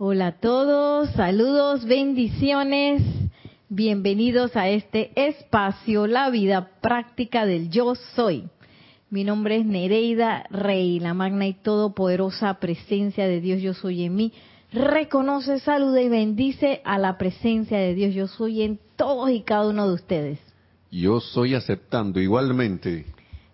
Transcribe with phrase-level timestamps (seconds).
[0.00, 3.02] Hola a todos, saludos, bendiciones.
[3.68, 8.44] Bienvenidos a este espacio, la vida práctica del yo soy.
[9.10, 14.14] Mi nombre es Nereida Rey, la magna y todopoderosa presencia de Dios yo soy en
[14.14, 14.32] mí.
[14.72, 19.68] Reconoce, saluda y bendice a la presencia de Dios yo soy en todos y cada
[19.68, 20.38] uno de ustedes.
[20.92, 23.04] Yo soy aceptando igualmente.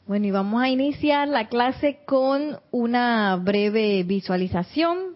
[0.06, 5.14] Bueno, y vamos a iniciar la clase con una breve visualización.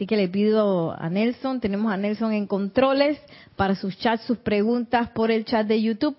[0.00, 3.20] Así que le pido a Nelson, tenemos a Nelson en controles
[3.54, 6.16] para sus chats, sus preguntas por el chat de YouTube.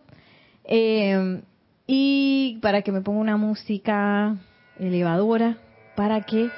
[0.66, 1.41] Eh,
[1.88, 4.38] y para que me ponga una música
[4.77, 5.58] elevadora,
[5.95, 6.52] para que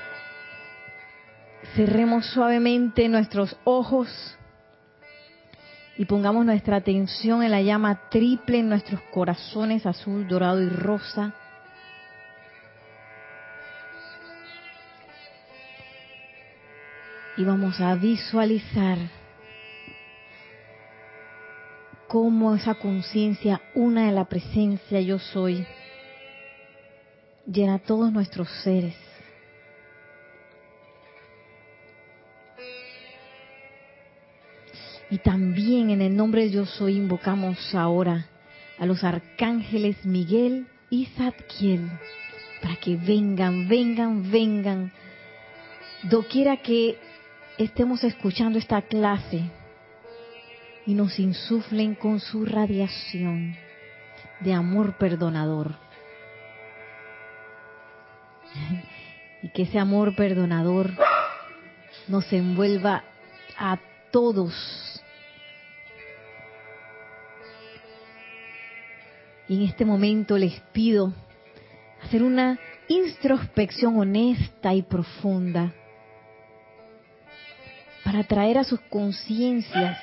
[1.77, 4.09] cerremos suavemente nuestros ojos
[5.97, 11.33] y pongamos nuestra atención en la llama triple en nuestros corazones azul, dorado y rosa.
[17.35, 18.97] Y vamos a visualizar
[22.07, 25.65] cómo esa conciencia, una de la presencia yo soy,
[27.47, 28.95] llena todos nuestros seres.
[35.09, 38.27] Y también en el nombre de yo soy invocamos ahora
[38.77, 41.89] a los arcángeles Miguel y Zadkiel
[42.61, 44.91] para que vengan, vengan, vengan,
[46.03, 46.97] doquiera que
[47.57, 49.43] estemos escuchando esta clase
[50.85, 53.55] y nos insuflen con su radiación
[54.39, 55.75] de amor perdonador.
[59.41, 60.91] Y que ese amor perdonador
[62.07, 63.03] nos envuelva
[63.57, 63.77] a
[64.11, 64.53] todos.
[69.47, 71.13] Y en este momento les pido
[72.01, 75.73] hacer una introspección honesta y profunda
[78.03, 79.97] para traer a sus conciencias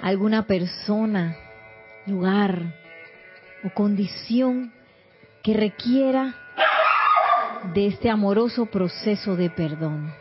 [0.00, 1.36] alguna persona,
[2.06, 2.60] lugar
[3.64, 4.72] o condición
[5.42, 6.34] que requiera
[7.72, 10.14] de este amoroso proceso de perdón.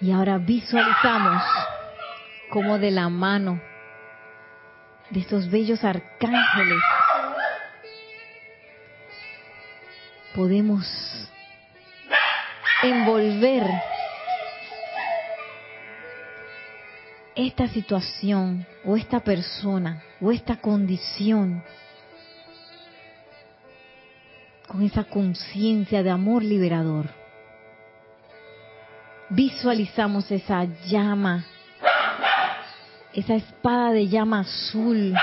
[0.00, 1.42] Y ahora visualizamos
[2.50, 3.60] como de la mano
[5.10, 6.82] de estos bellos arcángeles
[10.34, 10.86] podemos
[12.82, 13.66] envolver
[17.34, 21.62] esta situación o esta persona o esta condición
[24.66, 27.08] con esa conciencia de amor liberador.
[29.30, 31.46] Visualizamos esa llama,
[33.16, 35.14] esa espada de llama azul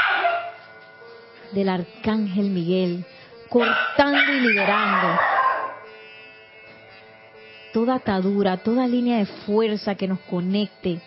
[1.52, 3.06] del arcángel Miguel
[3.50, 5.20] cortando y liberando
[7.72, 11.02] toda atadura, toda línea de fuerza que nos conecte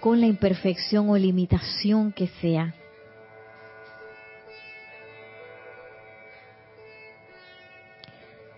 [0.00, 2.74] con la imperfección o limitación que sea.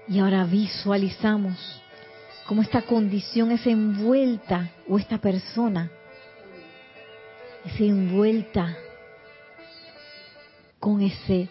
[0.08, 1.82] Y ahora visualizamos
[2.46, 5.90] cómo esta condición es envuelta, o esta persona
[7.68, 8.76] es envuelta
[10.80, 11.48] con ese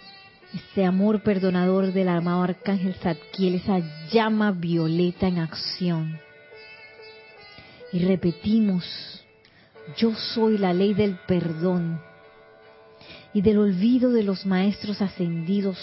[0.54, 3.80] ese amor perdonador del amado Arcángel Zadkiel, esa
[4.12, 6.20] llama violeta en acción.
[7.92, 8.86] Y repetimos,
[9.98, 12.02] yo soy la ley del perdón
[13.34, 15.78] y del olvido de los maestros ascendidos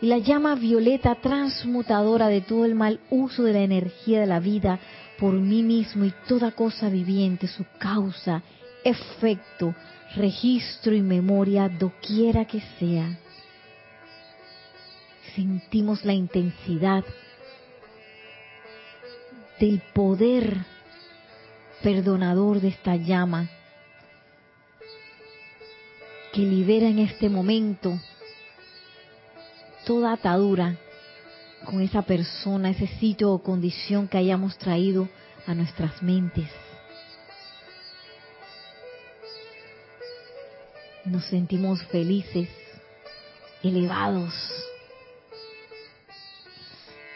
[0.00, 4.40] y la llama violeta transmutadora de todo el mal uso de la energía de la
[4.40, 4.78] vida
[5.18, 8.42] por mí mismo y toda cosa viviente, su causa,
[8.84, 9.74] efecto,
[10.16, 13.18] registro y memoria, doquiera que sea
[15.34, 17.04] sentimos la intensidad
[19.58, 20.58] del poder
[21.82, 23.50] perdonador de esta llama
[26.32, 27.98] que libera en este momento
[29.84, 30.76] toda atadura
[31.64, 35.08] con esa persona, ese sitio o condición que hayamos traído
[35.46, 36.50] a nuestras mentes.
[41.14, 42.48] Nos sentimos felices,
[43.62, 44.34] elevados,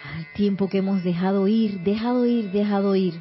[0.05, 3.21] al tiempo que hemos dejado ir, dejado ir, dejado ir.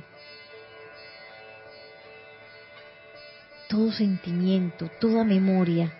[3.68, 5.92] Todo sentimiento, toda memoria,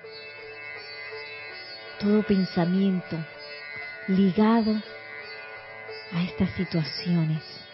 [2.00, 3.18] todo pensamiento
[4.08, 4.80] ligado
[6.12, 7.67] a estas situaciones.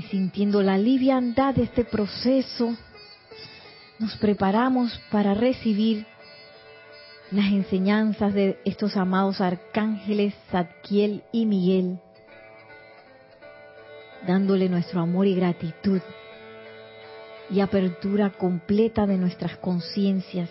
[0.00, 2.74] Y sintiendo la liviandad de este proceso,
[3.98, 6.06] nos preparamos para recibir
[7.30, 12.00] las enseñanzas de estos amados arcángeles Zadkiel y Miguel,
[14.26, 16.00] dándole nuestro amor y gratitud
[17.50, 20.48] y apertura completa de nuestras conciencias.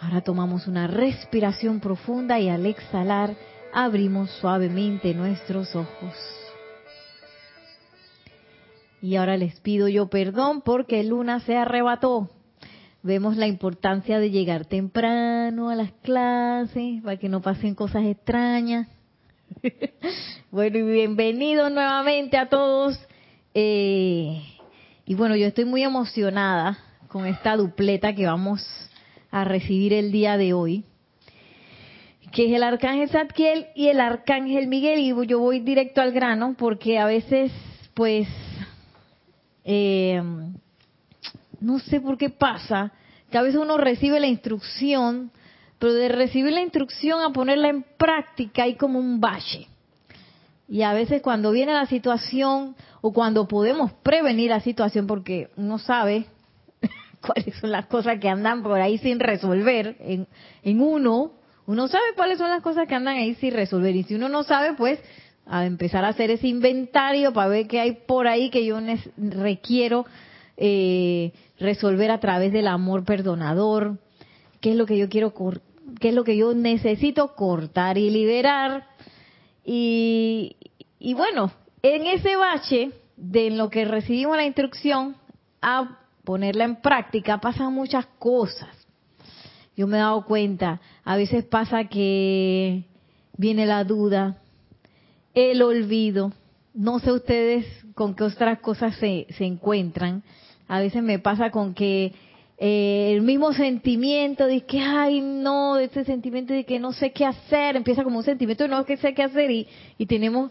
[0.00, 3.34] Ahora tomamos una respiración profunda y al exhalar
[3.72, 6.45] abrimos suavemente nuestros ojos.
[9.02, 12.30] Y ahora les pido yo perdón porque Luna se arrebató.
[13.02, 18.88] Vemos la importancia de llegar temprano a las clases para que no pasen cosas extrañas.
[20.50, 22.98] bueno, y bienvenidos nuevamente a todos.
[23.54, 24.42] Eh,
[25.04, 26.78] y bueno, yo estoy muy emocionada
[27.08, 28.66] con esta dupleta que vamos
[29.30, 30.84] a recibir el día de hoy,
[32.32, 34.98] que es el arcángel Zadkiel y el arcángel Miguel.
[34.98, 37.52] Y yo voy directo al grano porque a veces,
[37.94, 38.26] pues,
[39.68, 40.22] eh,
[41.60, 42.92] no sé por qué pasa,
[43.30, 45.32] que a veces uno recibe la instrucción,
[45.80, 49.66] pero de recibir la instrucción a ponerla en práctica hay como un valle.
[50.68, 55.78] Y a veces cuando viene la situación o cuando podemos prevenir la situación porque uno
[55.78, 56.26] sabe
[57.20, 60.28] cuáles son las cosas que andan por ahí sin resolver en,
[60.62, 61.32] en uno,
[61.66, 63.96] uno sabe cuáles son las cosas que andan ahí sin resolver.
[63.96, 65.00] Y si uno no sabe, pues
[65.46, 68.78] a empezar a hacer ese inventario para ver qué hay por ahí que yo
[69.16, 70.04] requiero
[70.56, 73.98] eh, resolver a través del amor perdonador,
[74.60, 75.32] qué es lo que yo quiero,
[76.00, 78.86] qué es lo que yo necesito cortar y liberar.
[79.64, 80.56] Y,
[80.98, 81.52] y bueno,
[81.82, 85.16] en ese bache de lo que recibimos la instrucción
[85.62, 88.68] a ponerla en práctica pasan muchas cosas.
[89.76, 92.84] Yo me he dado cuenta, a veces pasa que
[93.36, 94.38] viene la duda,
[95.36, 96.32] el olvido,
[96.72, 100.22] no sé ustedes con qué otras cosas se, se encuentran,
[100.66, 102.14] a veces me pasa con que
[102.56, 107.26] eh, el mismo sentimiento de que, ay, no, ese sentimiento de que no sé qué
[107.26, 109.68] hacer, empieza como un sentimiento de no sé qué hacer y,
[109.98, 110.50] y tenemos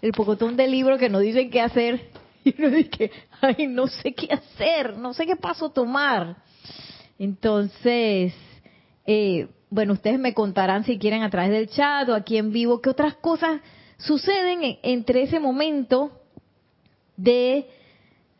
[0.00, 2.00] el pocotón de libros que nos dicen qué hacer.
[2.46, 3.10] Y uno dice,
[3.40, 6.36] ay, no sé qué hacer, no sé qué paso tomar.
[7.18, 8.32] Entonces,
[9.04, 12.80] eh, bueno, ustedes me contarán si quieren a través del chat o aquí en vivo
[12.80, 13.60] qué otras cosas
[13.98, 16.12] suceden entre ese momento
[17.16, 17.68] de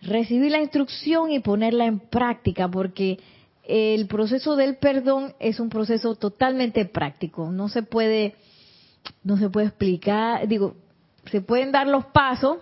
[0.02, 3.18] recibir la instrucción y ponerla en práctica, porque
[3.64, 7.50] el proceso del perdón es un proceso totalmente práctico.
[7.50, 8.36] No se puede,
[9.24, 10.74] no se puede explicar, digo,
[11.30, 12.58] se pueden dar los pasos,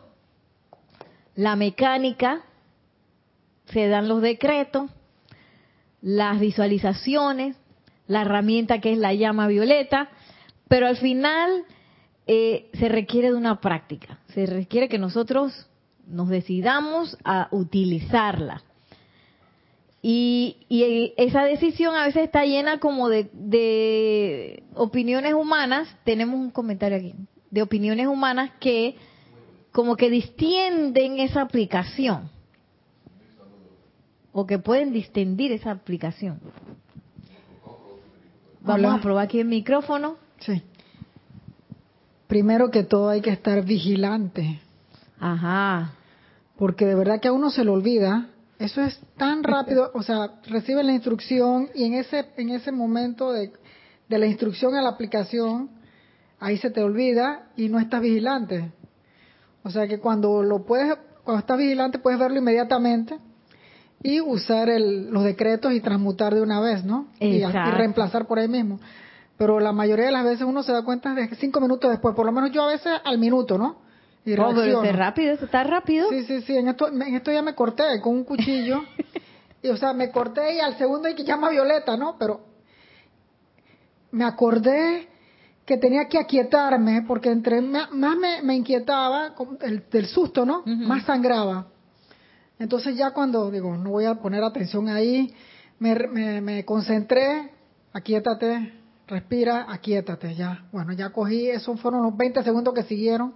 [1.35, 2.43] la mecánica,
[3.67, 4.91] se dan los decretos,
[6.00, 7.56] las visualizaciones,
[8.06, 10.11] la herramienta que es la llama violeta,
[10.69, 11.64] pero al final
[12.26, 15.67] eh, se requiere de una práctica, se requiere que nosotros
[16.06, 18.62] nos decidamos a utilizarla.
[20.06, 27.15] Y, esa decisión a veces está llena como de, opiniones humanas, tenemos un comentario aquí,
[27.50, 28.97] de opiniones humanas que
[29.73, 32.31] como que distienden esa aplicación
[34.32, 36.41] o que pueden distendir esa aplicación.
[38.61, 40.17] Vamos a probar aquí el micrófono.
[40.41, 40.62] Sí.
[42.35, 44.61] Primero que todo hay que estar vigilante
[45.21, 45.93] Ajá.
[46.59, 48.27] Porque de verdad que a uno se le olvida.
[48.58, 53.31] Eso es tan rápido, o sea, recibe la instrucción y en ese en ese momento
[53.31, 53.53] de,
[54.08, 55.70] de la instrucción a la aplicación,
[56.41, 58.73] ahí se te olvida y no estás vigilante.
[59.63, 60.93] O sea que cuando lo puedes,
[61.23, 63.17] cuando estás vigilante puedes verlo inmediatamente
[64.03, 67.06] y usar el, los decretos y transmutar de una vez, ¿no?
[67.20, 68.81] Y, y, reemplazar por ahí mismo.
[69.36, 72.14] Pero la mayoría de las veces uno se da cuenta de que cinco minutos después,
[72.14, 73.82] por lo menos yo a veces al minuto, ¿no?
[74.24, 76.08] Y oh, pero rápido, está rápido.
[76.08, 78.82] Sí, sí, sí, en esto, en esto ya me corté con un cuchillo.
[79.62, 82.17] y o sea, me corté y al segundo hay que llama Violeta, ¿no?
[82.19, 82.41] Pero
[84.12, 85.08] me acordé
[85.67, 90.62] que tenía que aquietarme porque entre más me, me inquietaba el, del susto, ¿no?
[90.64, 91.67] Más sangraba.
[92.58, 95.34] Entonces ya cuando digo, no voy a poner atención ahí,
[95.79, 97.50] me, me, me concentré,
[97.93, 100.65] aquietate, respira, aquietate, ya.
[100.73, 103.34] Bueno, ya cogí, esos fueron los 20 segundos que siguieron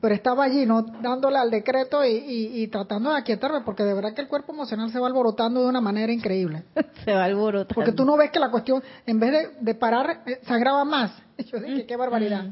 [0.00, 0.82] pero estaba allí, ¿no?
[0.82, 4.98] Dándole al decreto y, tratando de aquietarme, porque de verdad que el cuerpo emocional se
[4.98, 6.64] va alborotando de una manera increíble.
[7.04, 7.74] se va alborotando.
[7.74, 10.84] Porque tú no ves que la cuestión, en vez de, de parar, eh, se agrava
[10.84, 11.12] más.
[11.52, 12.46] Yo dije, qué barbaridad.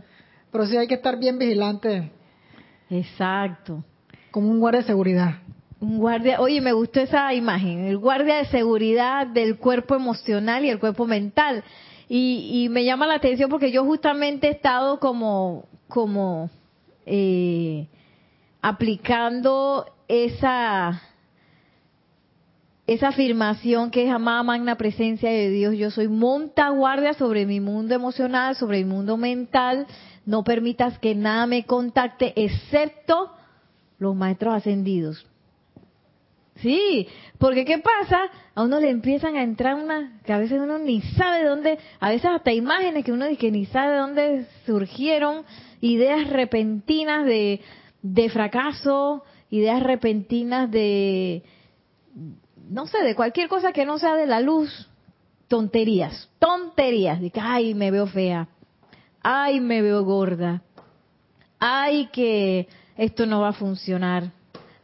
[0.53, 2.13] Pero sí hay que estar bien vigilante.
[2.91, 3.83] Exacto.
[4.31, 5.35] Como un guardia de seguridad.
[5.81, 10.71] Un guardia, oye, me gustó esa imagen, el guardia de seguridad del cuerpo emocional y
[10.71, 11.63] el cuerpo mental.
[12.09, 16.51] Y, y me llama la atención porque yo justamente he estado como,
[17.07, 17.87] eh,
[18.63, 21.03] aplicando esa
[22.89, 27.61] esa afirmación que es amada magna presencia de Dios, yo soy monta guardia sobre mi
[27.61, 29.87] mundo emocional, sobre mi mundo mental,
[30.25, 33.31] no permitas que nada me contacte excepto
[33.99, 35.27] los maestros ascendidos.
[36.61, 37.07] Sí,
[37.39, 38.19] porque ¿qué pasa?
[38.55, 41.79] A uno le empiezan a entrar una, que a veces uno ni sabe de dónde,
[42.01, 45.45] a veces hasta imágenes que uno dice que ni sabe de dónde surgieron,
[45.81, 47.61] ideas repentinas de,
[48.03, 51.45] de fracaso, ideas repentinas de,
[52.69, 54.89] no sé, de cualquier cosa que no sea de la luz,
[55.47, 58.49] tonterías, tonterías, de que, ay, me veo fea,
[59.23, 60.63] ay, me veo gorda,
[61.61, 64.33] ay, que esto no va a funcionar,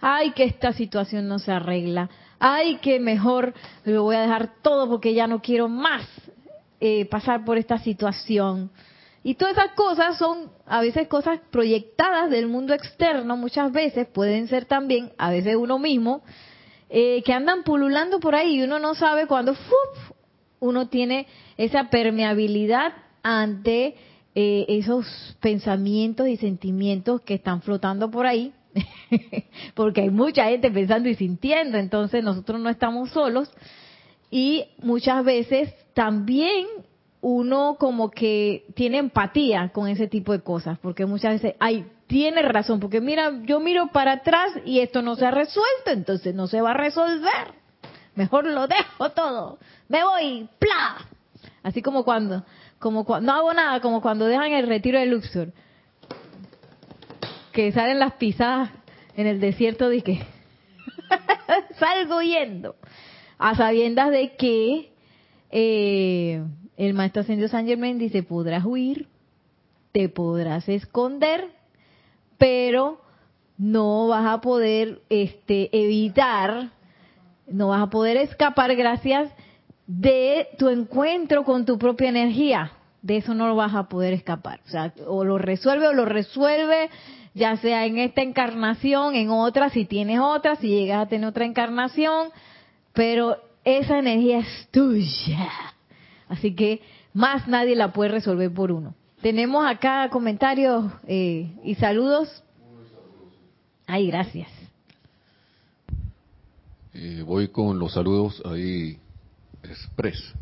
[0.06, 4.86] ay, que esta situación no se arregla, ay, que mejor lo voy a dejar todo
[4.86, 6.06] porque ya no quiero más
[6.78, 8.70] eh, pasar por esta situación.
[9.22, 14.46] Y todas esas cosas son a veces cosas proyectadas del mundo externo, muchas veces pueden
[14.46, 16.22] ser también, a veces uno mismo,
[16.90, 19.56] eh, que andan pululando por ahí y uno no sabe cuándo
[20.60, 22.92] uno tiene esa permeabilidad
[23.22, 23.96] ante
[24.34, 25.06] eh, esos
[25.40, 28.52] pensamientos y sentimientos que están flotando por ahí,
[29.74, 33.50] porque hay mucha gente pensando y sintiendo, entonces nosotros no estamos solos
[34.30, 36.66] y muchas veces también
[37.20, 42.42] uno como que tiene empatía con ese tipo de cosas, porque muchas veces, ay, tiene
[42.42, 46.46] razón, porque mira, yo miro para atrás y esto no se ha resuelto, entonces no
[46.46, 47.54] se va a resolver.
[48.14, 49.58] Mejor lo dejo todo.
[49.88, 51.06] Me voy, ¡pla!
[51.62, 52.44] Así como cuando,
[52.78, 55.52] como cuando, no hago nada, como cuando dejan el retiro de Luxor.
[57.54, 58.70] Que salen las pisadas
[59.16, 60.20] en el desierto de que
[61.78, 62.76] salgo yendo.
[63.38, 64.92] A sabiendas de que
[65.50, 66.42] eh,
[66.76, 69.08] el maestro ascendido San Germain dice, podrás huir,
[69.92, 71.48] te podrás esconder,
[72.38, 73.00] pero
[73.56, 76.70] no vas a poder este, evitar,
[77.46, 79.30] no vas a poder escapar gracias
[79.86, 82.72] de tu encuentro con tu propia energía.
[83.02, 84.60] De eso no lo vas a poder escapar.
[84.66, 86.88] O sea, o lo resuelve o lo resuelve,
[87.34, 91.44] ya sea en esta encarnación, en otra, si tienes otra, si llegas a tener otra
[91.44, 92.28] encarnación,
[92.92, 95.50] pero esa energía es tuya.
[96.28, 96.80] Así que
[97.12, 98.94] más nadie la puede resolver por uno.
[99.20, 102.42] Tenemos acá comentarios eh, y saludos.
[103.86, 104.48] Ay, gracias.
[106.92, 108.98] Eh, voy con los saludos ahí
[109.64, 110.32] express.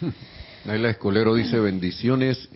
[0.64, 2.48] Naila Escolero dice bendiciones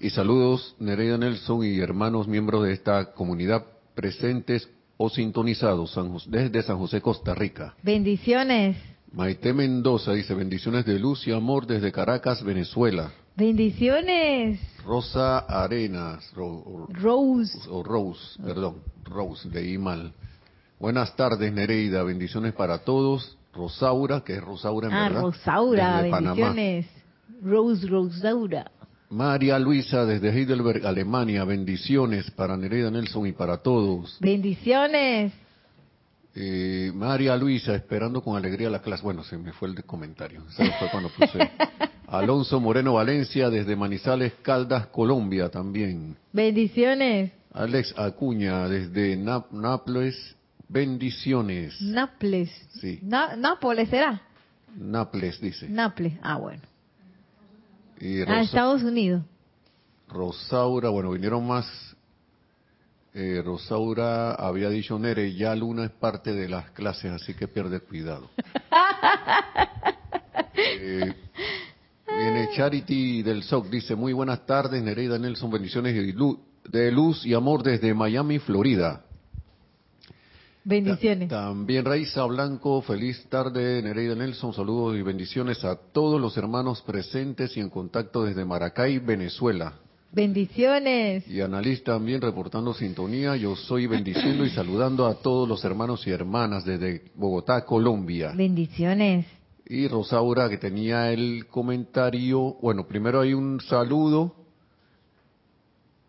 [0.00, 3.64] y saludos Nereida Nelson y hermanos miembros de esta comunidad
[3.94, 7.74] presentes o sintonizados desde San José, Costa Rica.
[7.82, 8.76] Bendiciones.
[9.12, 13.10] Maite Mendoza dice bendiciones de luz y amor desde Caracas, Venezuela.
[13.36, 14.60] Bendiciones.
[14.84, 16.30] Rosa Arenas.
[16.34, 17.58] Rose.
[17.70, 18.82] O Rose, perdón.
[19.04, 20.12] Rose, leí mal.
[20.78, 22.02] Buenas tardes, Nereida.
[22.02, 23.38] Bendiciones para todos.
[23.54, 25.22] Rosaura, que es Rosaura en ah, verdad.
[25.22, 26.86] Rosaura, bendiciones.
[27.42, 28.70] Rose, Rosaura.
[29.10, 31.44] María Luisa desde Heidelberg, Alemania.
[31.44, 34.18] Bendiciones para Nereida Nelson y para todos.
[34.20, 35.32] Bendiciones.
[36.34, 39.02] Eh, María Luisa, esperando con alegría la clase.
[39.02, 40.42] Bueno, se me fue el comentario.
[40.54, 41.38] fue cuando puse.
[42.06, 46.16] Alonso Moreno Valencia, desde Manizales, Caldas, Colombia también.
[46.32, 47.32] Bendiciones.
[47.52, 50.36] Alex Acuña, desde Nápoles,
[50.68, 51.80] bendiciones.
[51.80, 52.50] Nápoles.
[52.80, 53.00] Sí.
[53.02, 54.22] Nápoles será.
[54.76, 55.68] Nápoles, dice.
[55.68, 56.62] Nápoles, ah, bueno.
[58.00, 59.22] Y ah, Estados Unidos.
[60.08, 61.66] Rosaura, bueno, vinieron más
[63.14, 67.80] eh, Rosaura había dicho, Nere, ya Luna es parte de las clases, así que pierde
[67.80, 68.30] cuidado.
[70.54, 71.14] eh,
[72.06, 77.62] viene Charity del SOC, dice, muy buenas tardes, Nereida Nelson, bendiciones de luz y amor
[77.62, 79.04] desde Miami, Florida.
[80.64, 81.28] Bendiciones.
[81.28, 87.56] También Raiza Blanco, feliz tarde, Nereida Nelson, saludos y bendiciones a todos los hermanos presentes
[87.56, 89.74] y en contacto desde Maracay, Venezuela.
[90.10, 91.28] Bendiciones.
[91.28, 93.36] Y analista también reportando sintonía.
[93.36, 98.32] Yo soy bendiciendo y saludando a todos los hermanos y hermanas desde Bogotá, Colombia.
[98.34, 99.26] Bendiciones.
[99.66, 102.56] Y Rosaura que tenía el comentario.
[102.62, 104.34] Bueno, primero hay un saludo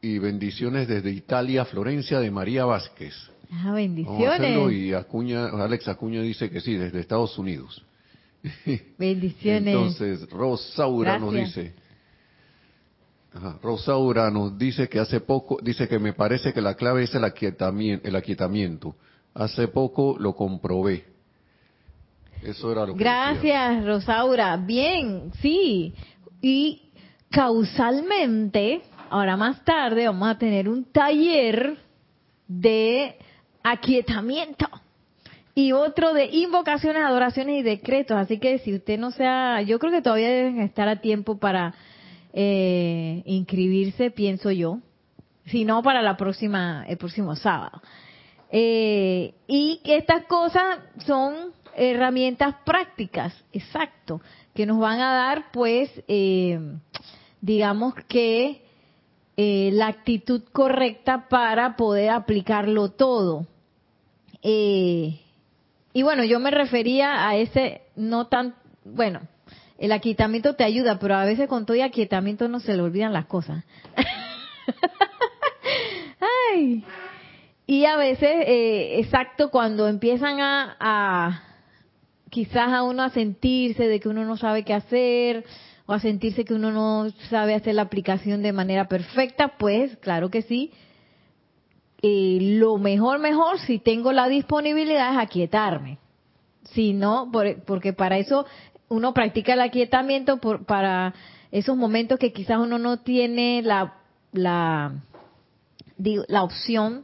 [0.02, 3.14] y bendiciones desde Italia, Florencia de María Vázquez.
[3.52, 4.72] Ah, bendiciones.
[4.72, 7.84] y Acuña, Alex Acuña dice que sí, desde Estados Unidos.
[8.98, 9.74] Bendiciones.
[9.74, 11.74] Entonces, Rosaura nos dice,
[13.62, 17.24] Rosaura nos dice que hace poco, dice que me parece que la clave es el
[17.24, 18.96] aquietamiento, el aquietamiento.
[19.34, 21.06] Hace poco lo comprobé.
[22.44, 24.58] Eso era lo que Gracias, Rosaura.
[24.58, 25.94] Bien, sí.
[26.42, 26.84] Y
[27.30, 31.78] causalmente, ahora más tarde vamos a tener un taller
[32.48, 33.16] de
[33.64, 34.68] aquietamiento
[35.56, 38.18] y otro de invocaciones, adoraciones y decretos.
[38.18, 41.74] Así que si usted no sea, yo creo que todavía deben estar a tiempo para
[42.34, 44.80] eh, inscribirse, pienso yo.
[45.46, 47.82] Si no, para la próxima, el próximo sábado.
[48.52, 54.22] Eh, y estas cosas son herramientas prácticas, exacto,
[54.54, 56.60] que nos van a dar, pues, eh,
[57.42, 58.69] digamos que
[59.42, 63.48] eh, la actitud correcta para poder aplicarlo todo.
[64.44, 65.18] Eh,
[65.94, 69.22] y bueno, yo me refería a ese no tan, bueno,
[69.78, 73.14] el aquietamiento te ayuda, pero a veces con todo y aquietamiento no se le olvidan
[73.14, 73.64] las cosas.
[76.52, 76.84] Ay.
[77.66, 81.44] Y a veces, eh, exacto, cuando empiezan a, a,
[82.30, 85.46] quizás a uno a sentirse de que uno no sabe qué hacer,
[85.90, 90.30] o a sentirse que uno no sabe hacer la aplicación de manera perfecta, pues claro
[90.30, 90.72] que sí.
[92.04, 95.98] Eh, lo mejor, mejor, si tengo la disponibilidad es aquietarme.
[96.74, 97.32] Si no,
[97.66, 98.46] porque para eso
[98.88, 101.16] uno practica el aquietamiento por, para
[101.50, 103.96] esos momentos que quizás uno no tiene la,
[104.32, 104.94] la,
[105.98, 107.04] la opción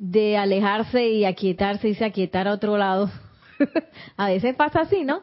[0.00, 3.08] de alejarse y aquietarse y se aquietar a otro lado.
[4.16, 5.22] a veces pasa así, ¿no?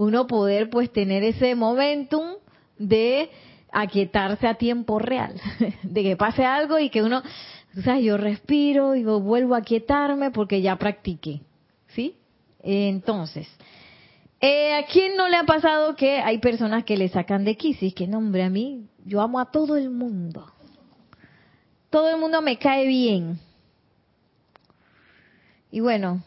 [0.00, 2.36] Uno poder pues tener ese momentum
[2.78, 3.28] de
[3.70, 5.38] aquietarse a tiempo real,
[5.82, 7.22] de que pase algo y que uno,
[7.76, 11.42] o sea, yo respiro y vuelvo a aquietarme porque ya practiqué,
[11.88, 12.16] ¿sí?
[12.62, 13.46] Entonces,
[14.40, 17.92] eh, ¿a quién no le ha pasado que hay personas que le sacan de quisis?
[17.92, 20.50] Que nombre a mí, yo amo a todo el mundo.
[21.90, 23.38] Todo el mundo me cae bien.
[25.70, 26.22] Y bueno,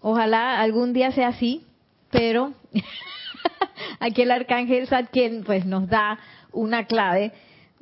[0.00, 1.66] ojalá algún día sea así,
[2.10, 2.54] pero
[4.00, 6.18] aquí el arcángel Satkiel pues nos da
[6.52, 7.32] una clave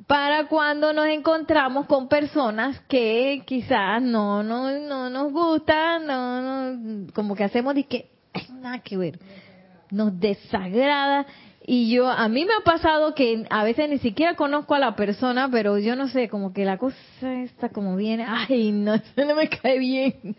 [0.07, 7.13] para cuando nos encontramos con personas que quizás no no no nos gustan, no, no
[7.13, 8.09] como que hacemos de que
[8.61, 9.19] nada que ver,
[9.91, 11.25] nos desagrada.
[11.71, 14.95] Y yo a mí me ha pasado que a veces ni siquiera conozco a la
[14.95, 16.95] persona, pero yo no sé, como que la cosa
[17.43, 20.35] está como viene, ay, no, no me cae bien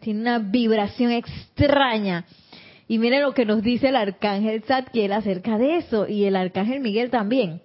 [0.00, 2.24] tiene una vibración extraña.
[2.90, 6.80] Y mire lo que nos dice el arcángel Zadkiel acerca de eso y el arcángel
[6.80, 7.62] Miguel también.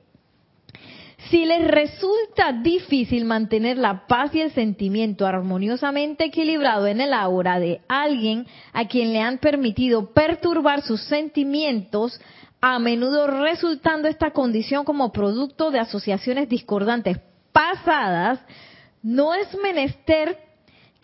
[1.31, 7.59] Si les resulta difícil mantener la paz y el sentimiento armoniosamente equilibrado en el aura
[7.59, 12.21] de alguien a quien le han permitido perturbar sus sentimientos,
[12.61, 17.17] a menudo resultando esta condición como producto de asociaciones discordantes
[17.51, 18.41] pasadas,
[19.01, 20.44] no es menester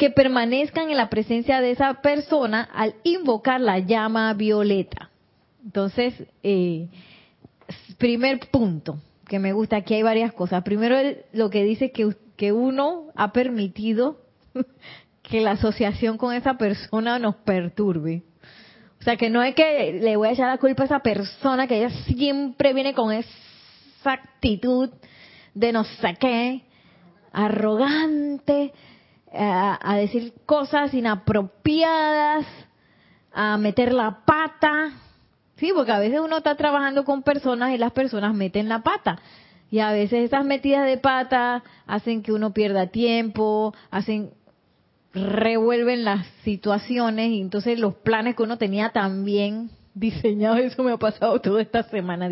[0.01, 5.11] que permanezcan en la presencia de esa persona al invocar la llama violeta.
[5.63, 6.87] Entonces, eh,
[7.99, 10.63] primer punto que me gusta, aquí hay varias cosas.
[10.63, 10.97] Primero,
[11.33, 14.17] lo que dice que, que uno ha permitido
[15.21, 18.23] que la asociación con esa persona nos perturbe.
[18.99, 21.67] O sea, que no es que le voy a echar la culpa a esa persona,
[21.67, 23.33] que ella siempre viene con esa
[24.05, 24.89] actitud
[25.53, 26.63] de no sé qué,
[27.31, 28.73] arrogante,
[29.33, 32.45] a, decir cosas inapropiadas,
[33.33, 34.91] a meter la pata.
[35.57, 39.19] Sí, porque a veces uno está trabajando con personas y las personas meten la pata.
[39.69, 44.31] Y a veces esas metidas de pata hacen que uno pierda tiempo, hacen
[45.13, 50.97] revuelven las situaciones y entonces los planes que uno tenía también diseñados, eso me ha
[50.97, 52.29] pasado toda esta semana,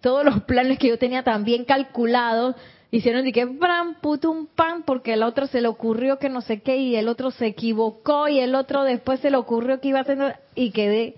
[0.00, 2.56] todos los planes que yo tenía también calculados
[2.90, 6.60] hicieron de que pram, putum, pan, porque el otro se le ocurrió que no sé
[6.60, 9.98] qué y el otro se equivocó y el otro después se le ocurrió que iba
[9.98, 11.16] a hacer y quedé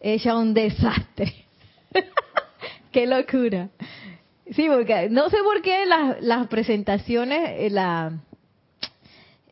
[0.00, 1.34] hecha un desastre.
[2.92, 3.68] qué locura.
[4.52, 8.12] Sí, porque no sé por qué las, las presentaciones, eh, la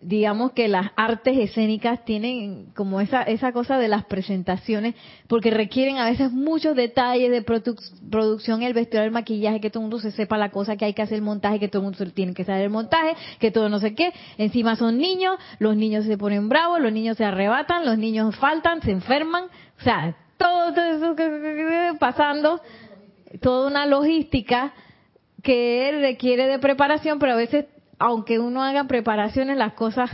[0.01, 4.95] digamos que las artes escénicas tienen como esa, esa cosa de las presentaciones,
[5.27, 9.91] porque requieren a veces muchos detalles de producción, el vestuario, el maquillaje, que todo el
[9.91, 12.13] mundo se sepa la cosa que hay que hacer el montaje, que todo el mundo
[12.13, 14.13] tiene que saber el montaje, que todo no sé qué.
[14.37, 18.83] Encima son niños, los niños se ponen bravos, los niños se arrebatan, los niños faltan,
[18.83, 21.17] se enferman, o sea, todo eso
[21.99, 22.61] pasando,
[23.41, 24.73] toda una logística
[25.43, 27.67] que requiere de preparación, pero a veces
[27.99, 30.11] aunque uno haga preparaciones, las cosas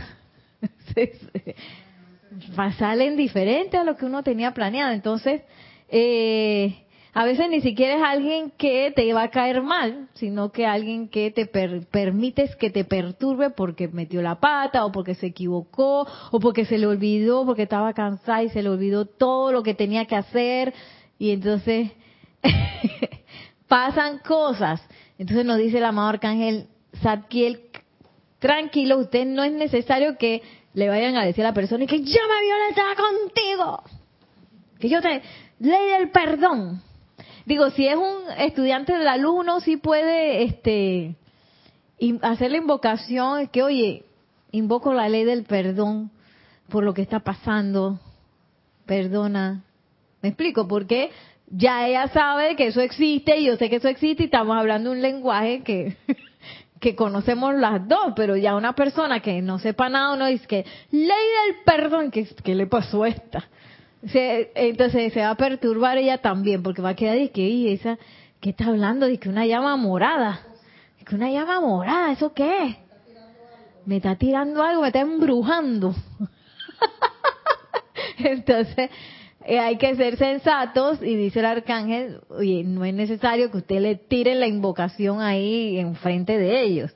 [2.77, 4.91] salen diferentes a lo que uno tenía planeado.
[4.91, 5.41] Entonces,
[5.89, 6.75] eh,
[7.13, 11.07] a veces ni siquiera es alguien que te va a caer mal, sino que alguien
[11.07, 16.39] que te permites que te perturbe porque metió la pata o porque se equivocó o
[16.41, 20.03] porque se le olvidó, porque estaba cansada y se le olvidó todo lo que tenía
[20.05, 20.73] que hacer
[21.17, 21.91] y entonces
[23.69, 24.85] pasan cosas.
[25.17, 26.67] Entonces nos dice el amado arcángel
[27.01, 27.64] Zadkiel
[28.39, 30.41] tranquilo, usted no es necesario que
[30.73, 33.83] le vayan a decir a la persona que llama Violeta contigo.
[34.79, 35.21] Que yo te
[35.59, 36.81] ley del perdón.
[37.45, 41.15] Digo, si es un estudiante del alumno, sí puede este
[42.21, 44.03] hacer la invocación que, oye,
[44.51, 46.11] invoco la ley del perdón
[46.69, 47.99] por lo que está pasando.
[48.85, 49.63] Perdona.
[50.21, 50.67] ¿Me explico?
[50.67, 51.11] Porque
[51.47, 54.91] ya ella sabe que eso existe y yo sé que eso existe y estamos hablando
[54.91, 55.95] un lenguaje que,
[56.85, 60.65] que conocemos las dos, pero ya una persona que no sepa nada, uno dice que
[60.91, 63.43] ley del perdón, ¿qué, qué le pasó a esta?
[64.03, 67.97] entonces se va a perturbar ella también, porque va a quedar y que, esa,
[68.39, 69.07] ¿qué está hablando?
[69.07, 70.41] Dice que una llama morada.
[71.03, 72.77] que una llama morada, ¿eso qué?
[73.87, 75.95] Me está tirando algo, me está embrujando.
[78.19, 78.91] entonces,
[79.47, 83.79] eh, hay que ser sensatos y dice el arcángel, oye, no es necesario que usted
[83.79, 86.95] le tire la invocación ahí enfrente de ellos.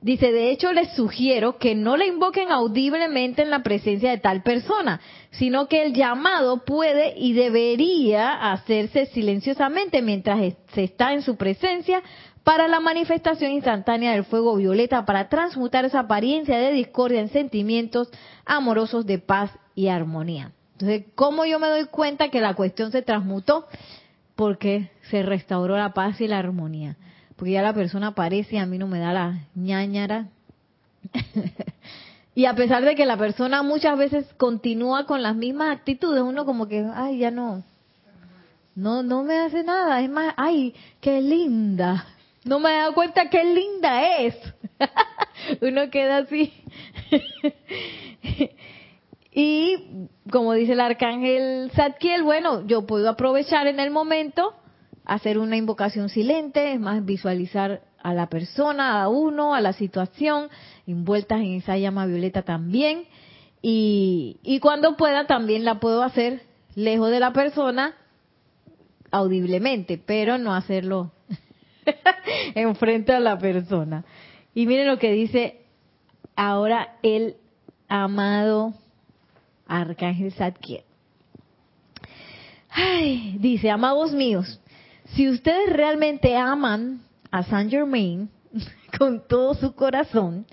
[0.00, 4.42] Dice, de hecho les sugiero que no le invoquen audiblemente en la presencia de tal
[4.42, 5.00] persona,
[5.32, 12.02] sino que el llamado puede y debería hacerse silenciosamente mientras se está en su presencia
[12.44, 18.08] para la manifestación instantánea del fuego violeta, para transmutar esa apariencia de discordia en sentimientos
[18.46, 20.52] amorosos de paz y armonía.
[20.78, 23.66] Entonces, ¿cómo yo me doy cuenta que la cuestión se transmutó?
[24.36, 26.96] Porque se restauró la paz y la armonía
[27.38, 30.26] porque ya la persona aparece y a mí no me da la ñañara.
[32.34, 36.44] y a pesar de que la persona muchas veces continúa con las mismas actitudes, uno
[36.44, 37.62] como que, ay, ya no,
[38.74, 40.02] no, no me hace nada.
[40.02, 42.06] Es más, ay, qué linda.
[42.44, 44.34] No me he dado cuenta qué linda es.
[45.60, 46.52] uno queda así.
[49.30, 54.54] y como dice el arcángel Zadkiel, bueno, yo puedo aprovechar en el momento
[55.04, 60.48] hacer una invocación silente, es más visualizar a la persona, a uno, a la situación,
[60.86, 63.04] envueltas en esa llama violeta también.
[63.60, 66.42] Y, y cuando pueda también la puedo hacer
[66.74, 67.94] lejos de la persona,
[69.10, 71.12] audiblemente, pero no hacerlo
[72.54, 74.04] enfrente a la persona.
[74.54, 75.62] Y miren lo que dice
[76.36, 77.36] ahora el
[77.88, 78.74] amado
[79.68, 80.82] Arcángel Zadkiel.
[82.70, 84.60] Ay, dice, amados míos,
[85.14, 87.00] si ustedes realmente aman
[87.30, 88.28] a Saint Germain
[88.98, 90.46] con todo su corazón,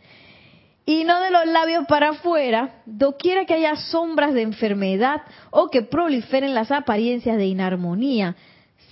[0.86, 5.82] y no de los labios para afuera, doquiera que haya sombras de enfermedad o que
[5.82, 8.36] proliferen las apariencias de inarmonía,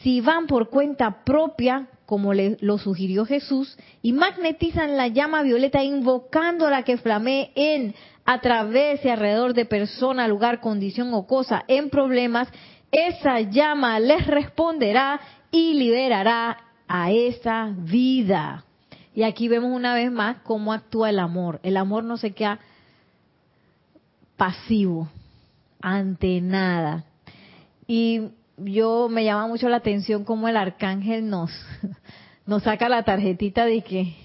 [0.02, 5.84] si van por cuenta propia, como le, lo sugirió Jesús, y magnetizan la llama violeta
[5.84, 7.94] invocándola que flamee en,
[8.26, 12.48] a través y alrededor de persona, lugar, condición o cosa en problemas,
[12.92, 15.20] esa llama les responderá
[15.52, 16.58] y liberará
[16.88, 18.66] a esa vida.
[19.16, 21.60] Y aquí vemos una vez más cómo actúa el amor.
[21.64, 22.60] El amor no se queda
[24.38, 25.10] pasivo
[25.82, 27.04] ante nada.
[27.88, 31.52] Y yo me llama mucho la atención cómo el arcángel nos,
[32.46, 34.16] nos saca la tarjetita de que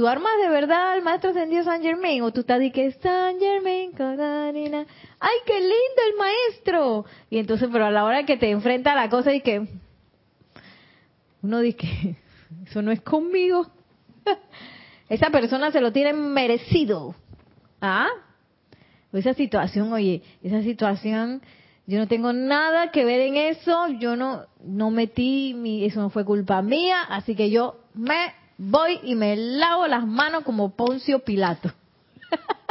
[0.00, 3.38] tú armas de verdad al maestro ascendido San Germain o tú estás de que San
[3.38, 7.04] Germain, ay, qué lindo el maestro.
[7.28, 9.68] Y entonces, pero a la hora que te enfrenta a la cosa y que
[11.42, 12.16] uno dice,
[12.66, 13.66] eso no es conmigo.
[15.10, 17.14] Esa persona se lo tiene merecido.
[17.82, 18.08] ¿Ah?
[19.12, 21.42] Esa situación, oye, esa situación,
[21.86, 26.08] yo no tengo nada que ver en eso, yo no, no metí, mi, eso no
[26.08, 31.20] fue culpa mía, así que yo me voy y me lavo las manos como Poncio
[31.20, 31.72] Pilato.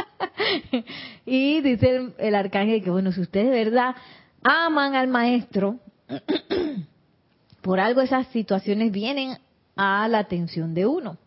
[1.25, 3.95] y dice el, el, arcángel que, bueno, si ustedes de verdad
[4.43, 5.79] aman al maestro,
[7.61, 9.37] por algo esas situaciones vienen
[9.75, 11.17] a la atención de uno.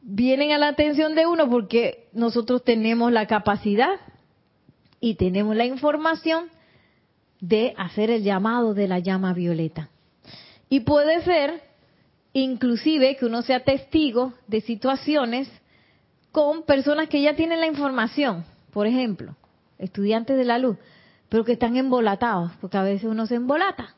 [0.00, 4.00] Vienen a la atención de uno porque nosotros tenemos la capacidad
[5.00, 6.46] y tenemos la información
[7.40, 9.90] de hacer el llamado de la llama violeta.
[10.70, 11.67] Y puede ser
[12.32, 15.50] inclusive que uno sea testigo de situaciones
[16.32, 19.34] con personas que ya tienen la información, por ejemplo,
[19.78, 20.76] estudiantes de la luz,
[21.28, 23.94] pero que están embolatados, porque a veces uno se embolata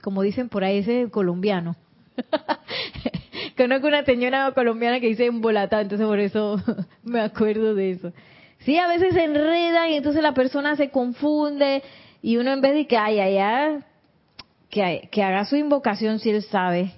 [0.00, 1.76] como dicen por ahí, ese colombiano.
[3.56, 6.60] Conozco una señora colombiana que dice embolatada, entonces por eso
[7.04, 8.12] me acuerdo de eso.
[8.60, 11.82] Sí, a veces se enredan y entonces la persona se confunde
[12.22, 13.78] y uno en vez de que, ay, ay,
[14.68, 16.92] que, que haga su invocación si él sabe.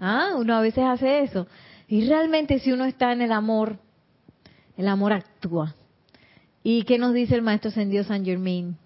[0.00, 1.46] Ah, uno a veces hace eso.
[1.86, 3.78] Y realmente si uno está en el amor,
[4.76, 5.74] el amor actúa.
[6.62, 8.76] ¿Y qué nos dice el maestro Sendido San Germain?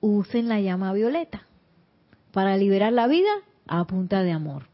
[0.00, 1.46] usen la llama violeta
[2.30, 3.30] para liberar la vida
[3.66, 4.68] a punta de amor.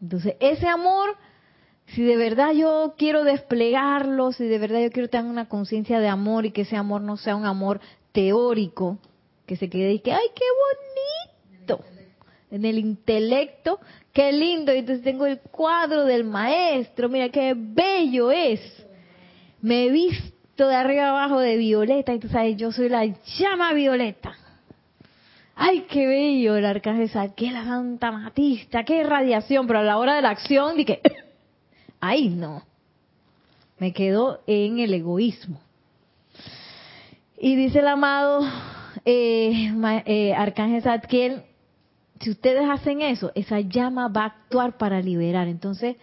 [0.00, 1.18] Entonces, ese amor
[1.86, 6.08] si de verdad yo quiero desplegarlo, si de verdad yo quiero tener una conciencia de
[6.08, 7.80] amor y que ese amor no sea un amor
[8.12, 8.98] teórico,
[9.46, 11.13] que se quede y que, ay, qué bonito,
[12.54, 13.80] en el intelecto,
[14.12, 18.60] qué lindo, y entonces tengo el cuadro del maestro, mira qué bello es.
[19.60, 23.72] Me he visto de arriba abajo de violeta, y tú sabes, yo soy la llama
[23.72, 24.36] violeta.
[25.56, 30.14] Ay, qué bello el arcángel qué la Santa Matista, qué radiación, pero a la hora
[30.14, 31.00] de la acción dije,
[32.00, 32.62] ay no,
[33.80, 35.60] me quedo en el egoísmo.
[37.36, 38.48] Y dice el amado
[39.04, 39.72] eh,
[40.06, 41.42] eh, Arcángel Zadkiel,
[42.24, 45.46] si ustedes hacen eso, esa llama va a actuar para liberar.
[45.46, 45.96] Entonces,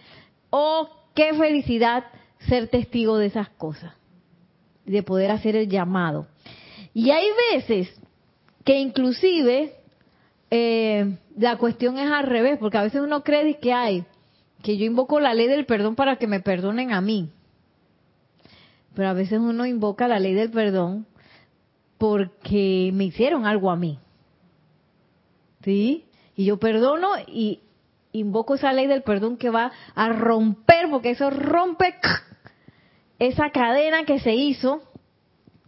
[0.50, 2.04] oh, qué felicidad
[2.48, 3.92] ser testigo de esas cosas,
[4.86, 6.28] de poder hacer el llamado.
[6.94, 7.92] Y hay veces
[8.64, 9.74] que inclusive
[10.52, 14.04] eh, la cuestión es al revés, porque a veces uno cree que hay,
[14.62, 17.30] que yo invoco la ley del perdón para que me perdonen a mí.
[18.94, 21.04] Pero a veces uno invoca la ley del perdón
[21.98, 23.98] porque me hicieron algo a mí.
[25.64, 26.04] ¿Sí?
[26.36, 27.60] Y yo perdono y
[28.12, 31.94] invoco esa ley del perdón que va a romper, porque eso rompe
[33.18, 34.82] esa cadena que se hizo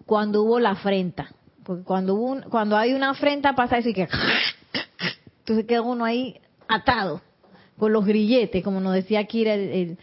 [0.06, 1.30] cuando hubo la afrenta.
[1.64, 4.08] Porque cuando, cuando hay una afrenta pasa eso y que...
[5.40, 7.20] Entonces queda uno ahí atado
[7.78, 9.98] con los grilletes, como nos decía aquí el, el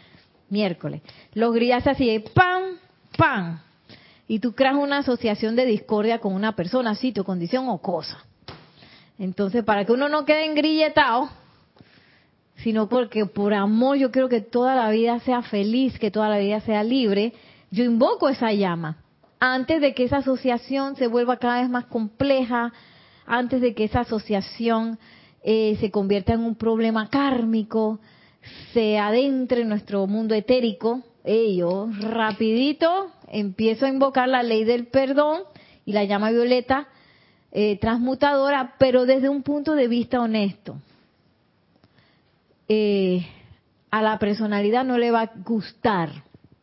[0.50, 1.02] miércoles.
[1.34, 2.78] Los grilletes así, ¡pam!
[3.16, 3.60] ¡pam!
[4.32, 8.24] y tú creas una asociación de discordia con una persona, sitio, condición o cosa.
[9.18, 11.28] Entonces, para que uno no quede engrilletado,
[12.56, 16.38] sino porque por amor yo quiero que toda la vida sea feliz, que toda la
[16.38, 17.32] vida sea libre,
[17.70, 18.98] yo invoco esa llama.
[19.40, 22.72] Antes de que esa asociación se vuelva cada vez más compleja,
[23.26, 24.98] antes de que esa asociación
[25.42, 27.98] eh, se convierta en un problema kármico,
[28.72, 35.40] se adentre en nuestro mundo etérico, ello rapidito empiezo a invocar la ley del perdón
[35.84, 36.88] y la llama violeta
[37.52, 40.76] eh, transmutadora, pero desde un punto de vista honesto.
[42.66, 43.26] Eh,
[43.90, 46.10] a la personalidad no le va a gustar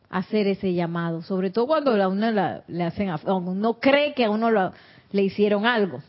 [0.08, 2.32] hacer ese llamado, sobre todo cuando a uno
[2.66, 4.50] le hacen, uno cree que a uno
[5.12, 6.02] le hicieron algo.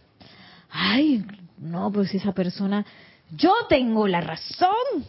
[0.71, 1.23] Ay,
[1.59, 2.83] no, pues esa persona,
[3.29, 5.05] yo tengo la razón.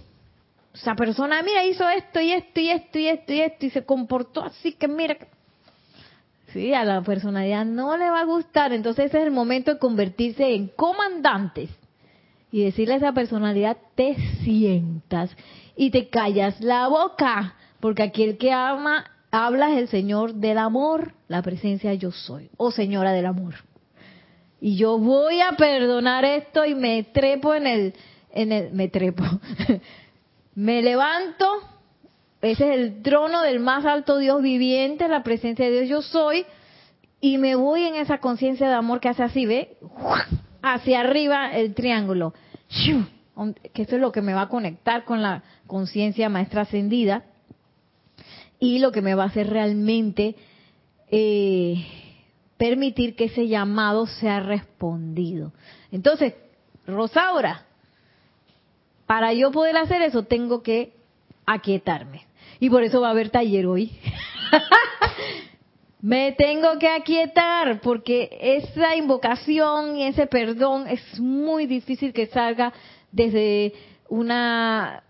[0.75, 3.85] Esa persona, mira, hizo esto y esto y esto y esto y esto y se
[3.85, 5.17] comportó así que mira,
[6.53, 8.73] Sí, a la personalidad no le va a gustar.
[8.73, 11.71] Entonces ese es el momento de convertirse en comandantes
[12.51, 15.35] y decirle a esa personalidad, te sientas
[15.75, 20.59] y te callas la boca, porque aquí el que ama, habla es el Señor del
[20.59, 23.55] amor, la presencia yo soy, o Señora del amor.
[24.61, 27.95] Y yo voy a perdonar esto y me trepo en el,
[28.31, 29.25] en el, me trepo,
[30.55, 31.47] me levanto
[32.43, 36.45] ese es el trono del más alto Dios viviente, la presencia de Dios yo soy,
[37.21, 39.77] y me voy en esa conciencia de amor que hace así, ¿ve?
[40.61, 42.35] Hacia arriba el triángulo.
[43.73, 47.25] Que eso es lo que me va a conectar con la conciencia maestra ascendida
[48.59, 50.35] y lo que me va a hacer realmente
[51.11, 51.87] eh,
[52.57, 55.53] permitir que ese llamado sea respondido.
[55.93, 56.35] Entonces,
[56.87, 57.67] Rosaura,
[59.07, 60.93] para yo poder hacer eso tengo que
[61.47, 62.32] aquietarme.
[62.63, 63.91] Y por eso va a haber taller hoy.
[66.01, 72.73] Me tengo que aquietar porque esa invocación y ese perdón es muy difícil que salga
[73.11, 73.73] desde
[74.09, 75.03] una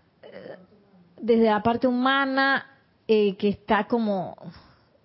[1.21, 2.65] desde la parte humana
[3.07, 4.35] eh, que está como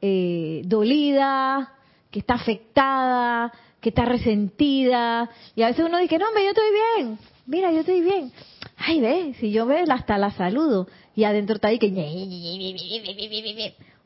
[0.00, 1.74] eh, dolida,
[2.10, 5.28] que está afectada, que está resentida.
[5.54, 7.18] Y a veces uno dice, no, yo estoy bien.
[7.44, 8.32] Mira, yo estoy bien.
[8.78, 10.86] Ay, ve, si yo ve, hasta la saludo
[11.18, 11.88] y adentro está ahí que...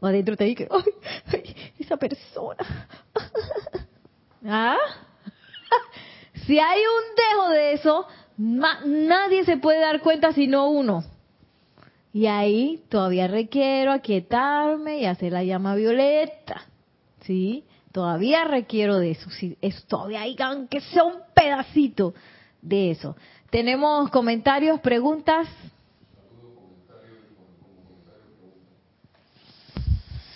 [0.01, 0.67] O adentro está ahí que...
[0.71, 2.89] ¡Ay, esa persona!
[4.47, 4.79] ¿Ah?
[6.47, 8.07] si hay un dejo de eso,
[8.39, 11.05] nadie se puede dar cuenta sino uno.
[12.15, 16.63] Y ahí todavía requiero aquietarme y hacer la llama violeta.
[17.27, 17.67] ¿Sí?
[17.93, 19.29] Todavía requiero de eso.
[19.61, 20.35] Es todavía hay
[20.71, 22.15] que sea un pedacito
[22.63, 23.17] de eso.
[23.51, 25.47] Tenemos comentarios, preguntas.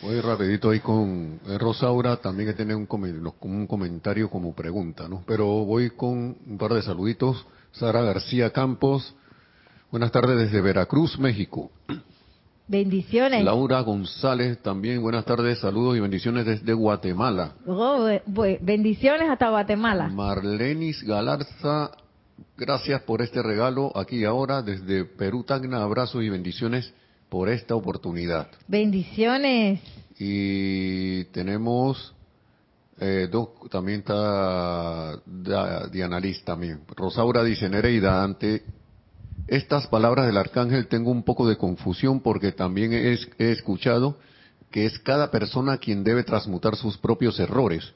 [0.07, 2.87] Voy rapidito ahí con eh, Rosaura, también que tiene un,
[3.41, 5.25] un comentario como pregunta, ¿no?
[5.27, 7.45] Pero voy con un par de saluditos.
[7.73, 9.17] Sara García Campos,
[9.91, 11.73] buenas tardes desde Veracruz, México.
[12.69, 13.45] Bendiciones.
[13.45, 17.55] Laura González también, buenas tardes, saludos y bendiciones desde Guatemala.
[17.67, 18.07] Oh,
[18.61, 20.07] bendiciones hasta Guatemala.
[20.07, 21.91] Marlenis Galarza,
[22.57, 26.95] gracias por este regalo aquí y ahora desde Perú, Tacna, abrazos y bendiciones
[27.29, 28.49] por esta oportunidad.
[28.69, 29.81] Bendiciones.
[30.19, 32.15] Y tenemos
[32.99, 35.21] eh, dos, también está
[35.93, 36.81] Diana Liz también.
[36.97, 38.65] Rosaura dice, Nereida, ante
[39.47, 44.17] estas palabras del arcángel tengo un poco de confusión porque también he, he escuchado
[44.71, 47.93] que es cada persona quien debe transmutar sus propios errores.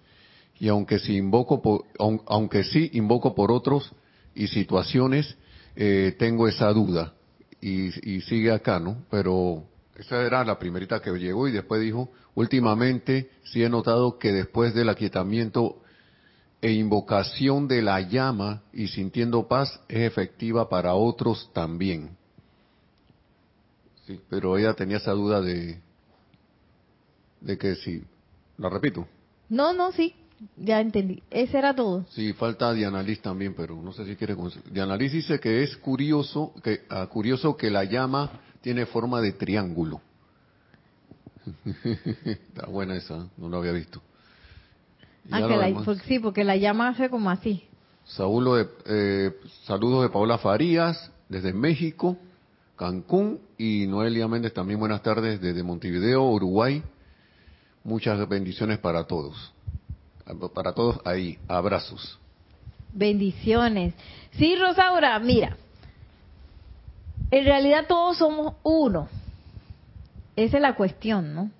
[0.58, 1.84] Y aunque, si invoco por,
[2.26, 3.90] aunque sí invoco por otros
[4.34, 5.36] y situaciones,
[5.74, 7.14] eh, tengo esa duda.
[7.60, 9.04] Y, y sigue acá, ¿no?
[9.10, 9.64] Pero
[9.96, 14.74] esa era la primerita que llegó y después dijo, últimamente sí he notado que después
[14.74, 15.82] del aquietamiento
[16.62, 22.16] e invocación de la llama y sintiendo paz es efectiva para otros también.
[24.06, 25.80] Sí, pero ella tenía esa duda de,
[27.40, 28.02] de que si,
[28.58, 29.06] la repito.
[29.48, 30.14] No, no, sí,
[30.56, 31.22] ya entendí.
[31.30, 32.04] Ese era todo.
[32.10, 34.36] Sí, falta Diana Liz también, pero no sé si quiere.
[34.70, 39.32] Diana Liz dice que es curioso que, ah, curioso que la llama tiene forma de
[39.32, 40.00] triángulo.
[42.24, 44.02] Está buena esa, no lo había visto.
[45.30, 45.40] Ah,
[46.06, 47.64] sí, porque la llama hace como así.
[48.04, 49.32] Saúl, eh,
[49.64, 52.16] saludos de Paola Farías desde México,
[52.76, 56.82] Cancún y Noelia Méndez también buenas tardes desde Montevideo, Uruguay.
[57.84, 59.52] Muchas bendiciones para todos.
[60.54, 62.18] Para todos ahí, abrazos.
[62.92, 63.94] Bendiciones.
[64.32, 65.56] Sí, Rosaura, mira,
[67.30, 69.08] en realidad todos somos uno.
[70.36, 71.50] Esa es la cuestión, ¿no?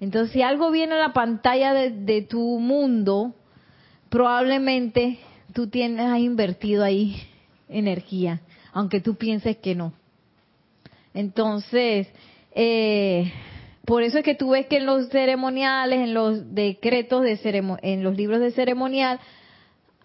[0.00, 3.34] Entonces, si algo viene a la pantalla de, tu mundo,
[4.08, 5.18] probablemente
[5.52, 7.22] tú tienes has invertido ahí
[7.68, 8.40] energía,
[8.72, 9.92] aunque tú pienses que no.
[11.12, 12.08] Entonces,
[12.52, 13.30] eh,
[13.84, 17.38] por eso es que tú ves que en los ceremoniales, en los decretos de
[17.82, 19.20] en los libros de ceremonial,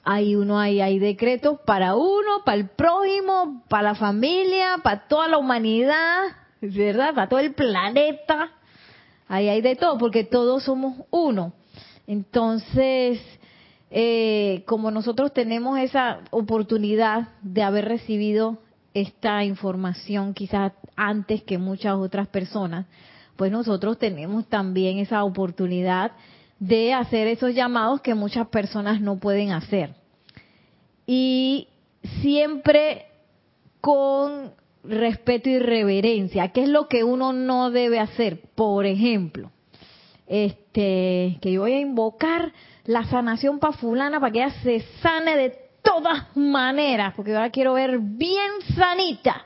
[0.03, 5.27] hay uno hay, hay decretos para uno, para el prójimo, para la familia, para toda
[5.27, 6.23] la humanidad,
[6.61, 7.13] ¿verdad?
[7.15, 8.51] Para todo el planeta.
[9.27, 11.53] Ahí hay de todo, porque todos somos uno.
[12.05, 13.19] Entonces,
[13.89, 18.59] eh, como nosotros tenemos esa oportunidad de haber recibido
[18.93, 22.85] esta información quizás antes que muchas otras personas,
[23.35, 26.11] pues nosotros tenemos también esa oportunidad
[26.59, 29.95] de hacer esos llamados que muchas personas no pueden hacer.
[31.05, 31.67] Y
[32.21, 33.05] siempre
[33.81, 38.41] con respeto y reverencia, ¿qué es lo que uno no debe hacer?
[38.55, 39.51] Por ejemplo,
[40.27, 42.53] este, que yo voy a invocar
[42.85, 47.73] la sanación para fulana para que ella se sane de todas maneras, porque ahora quiero
[47.73, 49.45] ver bien sanita.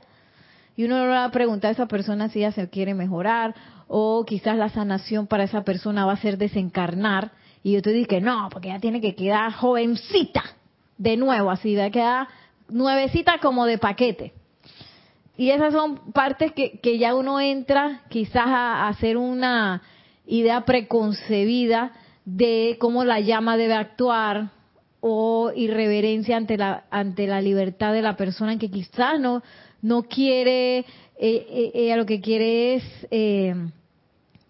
[0.76, 3.54] Y uno le va a preguntar a esa persona si ella se quiere mejorar,
[3.92, 7.32] o quizás la sanación para esa persona va a ser desencarnar.
[7.64, 10.44] Y yo te digo que no, porque ella tiene que quedar jovencita,
[10.98, 12.28] de nuevo, así, va a quedar
[12.70, 14.34] nuevecita como de paquete.
[15.38, 19.82] Y esas son partes que, que ya uno entra quizás a, hacer una
[20.28, 21.92] idea preconcebida
[22.26, 24.52] de cómo la llama debe actuar
[25.00, 29.42] o irreverencia ante la ante la libertad de la persona que quizás no
[29.82, 30.86] no quiere eh,
[31.18, 33.56] eh, ella lo que quiere es eh,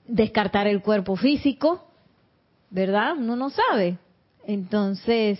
[0.10, 1.86] descartar el cuerpo físico
[2.70, 3.98] verdad uno no sabe.
[4.46, 5.40] Entonces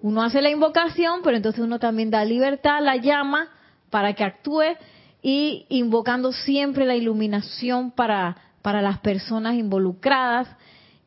[0.00, 3.48] uno hace la invocación pero entonces uno también da libertad a la llama
[3.90, 4.76] para que actúe
[5.22, 10.48] y invocando siempre la iluminación para, para las personas involucradas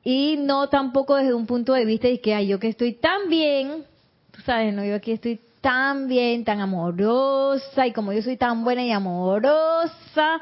[0.03, 3.29] y no tampoco desde un punto de vista de que ay, yo que estoy tan
[3.29, 3.85] bien,
[4.31, 8.63] tú sabes, no, yo aquí estoy tan bien, tan amorosa y como yo soy tan
[8.63, 10.41] buena y amorosa,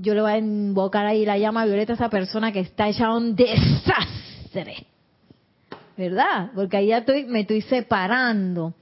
[0.00, 3.14] yo le voy a invocar ahí la llama violeta a esa persona que está hecha
[3.14, 4.86] un desastre.
[5.96, 6.52] ¿Verdad?
[6.54, 8.72] Porque ahí ya estoy, me estoy separando.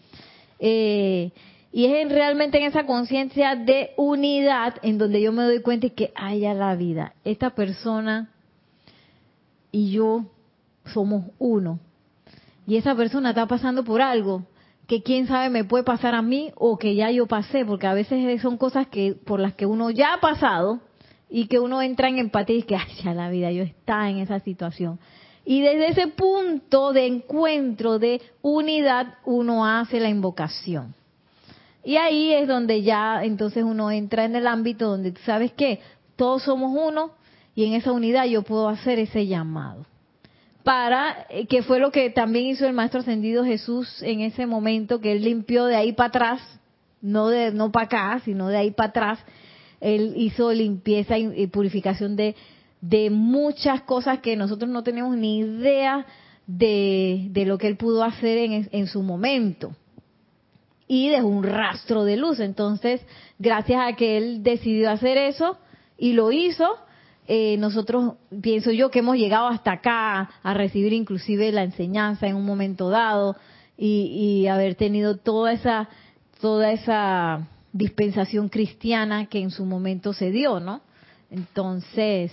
[0.60, 1.32] Eh,
[1.72, 6.12] y es realmente en esa conciencia de unidad en donde yo me doy cuenta que
[6.14, 7.14] haya la vida.
[7.24, 8.30] Esta persona
[9.72, 10.24] y yo
[10.84, 11.80] somos uno.
[12.66, 14.44] Y esa persona está pasando por algo
[14.86, 17.92] que quién sabe me puede pasar a mí o que ya yo pasé, porque a
[17.92, 20.80] veces son cosas que por las que uno ya ha pasado
[21.30, 24.18] y que uno entra en empatía y que, ay, ya la vida, yo está en
[24.18, 24.98] esa situación.
[25.44, 30.94] Y desde ese punto de encuentro, de unidad, uno hace la invocación.
[31.84, 35.80] Y ahí es donde ya entonces uno entra en el ámbito donde sabes que
[36.16, 37.12] todos somos uno
[37.54, 39.86] y en esa unidad yo puedo hacer ese llamado.
[40.64, 45.00] Para, eh, que fue lo que también hizo el Maestro Ascendido Jesús en ese momento,
[45.00, 46.60] que él limpió de ahí para atrás,
[47.00, 49.18] no de no para acá, sino de ahí para atrás,
[49.80, 52.34] él hizo limpieza y, purificación de,
[52.80, 56.06] de muchas cosas que nosotros no tenemos ni idea
[56.46, 59.74] de, lo que él pudo hacer en, en su momento
[60.86, 62.40] y dejó un rastro de luz.
[62.40, 63.02] Entonces,
[63.38, 65.58] gracias a que él decidió hacer eso,
[65.98, 66.66] y lo hizo,
[67.26, 72.36] eh, nosotros pienso yo que hemos llegado hasta acá a recibir inclusive la enseñanza en
[72.36, 73.36] un momento dado
[73.76, 75.88] y, y haber tenido toda esa
[76.40, 80.80] toda esa dispensación cristiana que en su momento se dio, ¿no?
[81.30, 82.32] Entonces,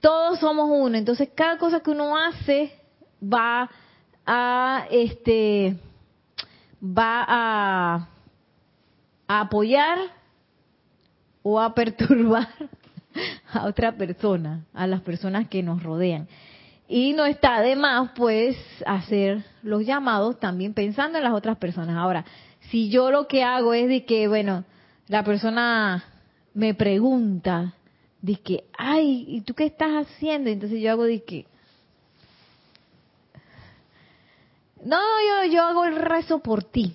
[0.00, 2.72] todos somos uno, entonces cada cosa que uno hace
[3.22, 3.70] va
[4.26, 5.76] a este
[6.82, 8.08] va a,
[9.28, 9.98] apoyar
[11.42, 12.48] o a perturbar
[13.52, 16.28] a otra persona, a las personas que nos rodean.
[16.88, 21.96] Y no está de más, pues, hacer los llamados también pensando en las otras personas.
[21.96, 22.24] Ahora,
[22.70, 24.64] si yo lo que hago es de que, bueno,
[25.08, 26.04] la persona
[26.54, 27.74] me pregunta,
[28.22, 30.50] de que, ay, ¿y tú qué estás haciendo?
[30.50, 31.46] Entonces yo hago de que,
[34.84, 36.94] no, yo, yo hago el rezo por ti.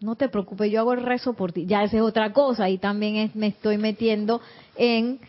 [0.00, 1.66] No te preocupes, yo hago el rezo por ti.
[1.66, 2.68] Ya esa es otra cosa.
[2.68, 4.40] Y también es, me estoy metiendo
[4.76, 5.20] en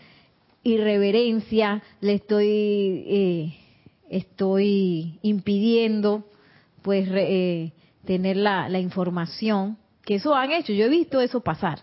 [0.63, 3.55] irreverencia, le estoy, eh,
[4.09, 6.23] estoy impidiendo,
[6.81, 7.73] pues, eh,
[8.05, 11.79] tener la, la información, que eso han hecho, yo he visto eso pasar.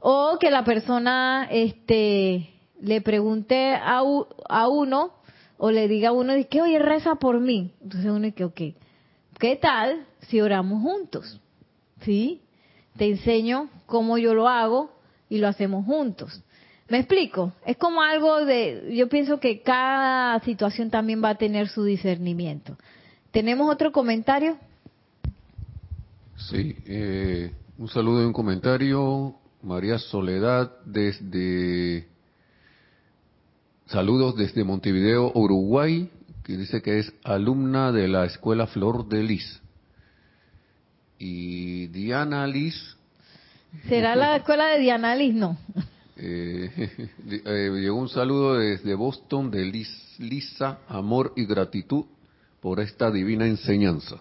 [0.00, 2.50] O que la persona este,
[2.80, 4.02] le pregunte a,
[4.48, 5.12] a uno
[5.58, 7.72] o le diga a uno, que, oye, reza por mí.
[7.82, 8.60] Entonces uno dice, ok,
[9.38, 11.40] ¿qué tal si oramos juntos?
[12.02, 12.42] ¿Sí?
[12.96, 14.90] Te enseño cómo yo lo hago
[15.28, 16.42] y lo hacemos juntos.
[16.88, 17.52] ¿Me explico?
[17.64, 22.76] Es como algo de, yo pienso que cada situación también va a tener su discernimiento.
[23.32, 24.56] ¿Tenemos otro comentario?
[26.36, 29.34] Sí, eh, un saludo y un comentario.
[29.62, 32.06] María Soledad desde...
[33.86, 36.10] Saludos desde Montevideo, Uruguay,
[36.44, 39.60] que dice que es alumna de la Escuela Flor de Lis.
[41.18, 42.96] Y Diana Liz.
[43.88, 45.34] ¿Será la escuela de Diana Liz?
[45.34, 45.56] No.
[46.16, 46.70] Eh,
[47.28, 49.64] eh, llegó un saludo desde Boston de
[50.18, 52.04] Lisa, amor y gratitud
[52.60, 54.16] por esta divina enseñanza.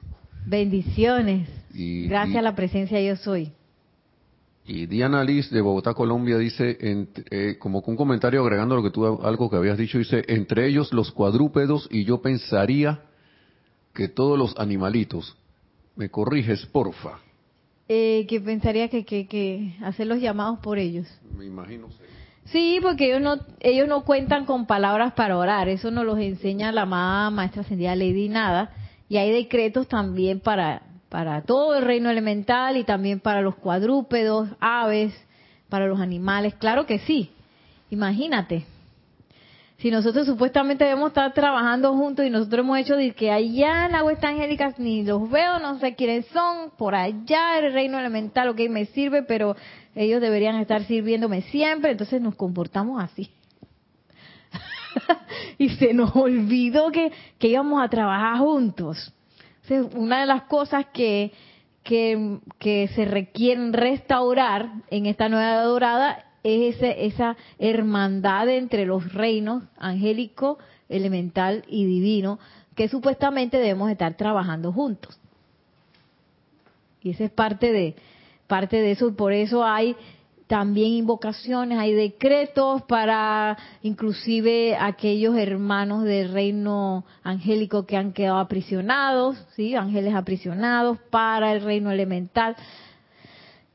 [0.46, 1.50] Bendiciones.
[1.74, 3.52] Gracias a la presencia yo soy.
[4.68, 8.90] Y Diana Liz de Bogotá, Colombia, dice, eh, como con un comentario agregando lo que
[8.90, 13.02] tú, algo que habías dicho, dice, entre ellos los cuadrúpedos y yo pensaría
[13.94, 15.38] que todos los animalitos.
[15.96, 17.20] ¿Me corriges, porfa?
[17.88, 21.08] Eh, que pensaría que, que, que hacer los llamados por ellos.
[21.38, 21.88] Me imagino.
[22.46, 25.70] Sí, porque ellos no, ellos no cuentan con palabras para orar.
[25.70, 28.72] Eso nos los enseña la amada maestra ascendida Lady Nada.
[29.10, 34.50] Y hay decretos también para, para todo el reino elemental y también para los cuadrúpedos,
[34.60, 35.14] aves,
[35.70, 36.56] para los animales.
[36.56, 37.30] Claro que sí.
[37.90, 38.66] Imagínate.
[39.78, 43.92] Si nosotros supuestamente debemos estar trabajando juntos y nosotros hemos hecho de que allá en
[43.92, 48.50] la West Angélica ni los veo, no sé quiénes son, por allá el reino elemental,
[48.50, 49.56] ok, me sirve, pero
[49.94, 53.30] ellos deberían estar sirviéndome siempre, entonces nos comportamos así.
[55.58, 59.14] y se nos olvidó que, que íbamos a trabajar juntos.
[59.94, 61.32] una de las cosas que,
[61.84, 69.64] que, que se requieren restaurar en esta nueva dorada es esa hermandad entre los reinos
[69.78, 72.38] angélico, elemental y divino,
[72.76, 75.20] que supuestamente debemos estar trabajando juntos.
[77.02, 77.96] Y esa es parte de,
[78.48, 79.96] parte de eso, y por eso hay
[80.48, 89.44] también invocaciones, hay decretos para inclusive aquellos hermanos del reino angélico que han quedado aprisionados,
[89.56, 89.76] ¿sí?
[89.76, 92.56] ángeles aprisionados para el reino elemental.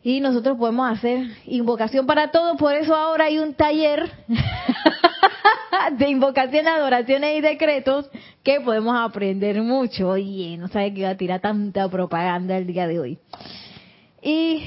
[0.03, 4.11] Y nosotros podemos hacer invocación para todo, por eso ahora hay un taller
[5.99, 8.09] de invocaciones, adoraciones y decretos
[8.43, 10.11] que podemos aprender mucho.
[10.11, 13.19] Oye, no sabe que iba a tirar tanta propaganda el día de hoy.
[14.23, 14.63] Y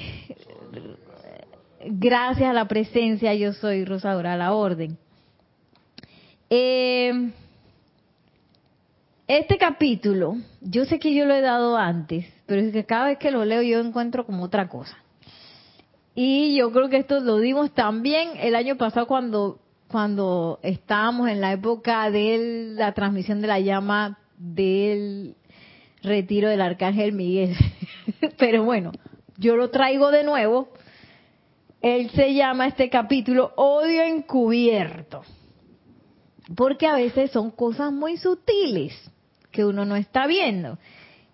[1.85, 4.97] gracias a la presencia, yo soy Rosadora la Orden.
[6.49, 7.31] Eh,
[9.27, 13.17] este capítulo, yo sé que yo lo he dado antes, pero es que cada vez
[13.17, 14.97] que lo leo yo encuentro como otra cosa.
[16.15, 21.41] Y yo creo que esto lo dimos también el año pasado cuando, cuando estábamos en
[21.41, 25.35] la época de la transmisión de la llama del
[26.03, 27.55] retiro del Arcángel Miguel.
[28.37, 28.91] Pero bueno,
[29.37, 30.67] yo lo traigo de nuevo.
[31.83, 35.21] Él se llama este capítulo Odio encubierto.
[36.55, 38.93] Porque a veces son cosas muy sutiles
[39.51, 40.79] que uno no está viendo.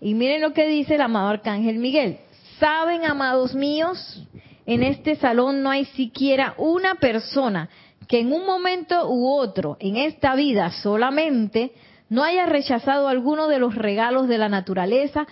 [0.02, 2.18] Y miren lo que dice el amado Arcángel Miguel.
[2.60, 4.28] ¿Saben, amados míos?
[4.70, 7.70] en este salón no hay siquiera una persona
[8.08, 11.72] que en un momento u otro en esta vida solamente
[12.08, 15.26] no haya rechazado alguno de los regalos de la naturaleza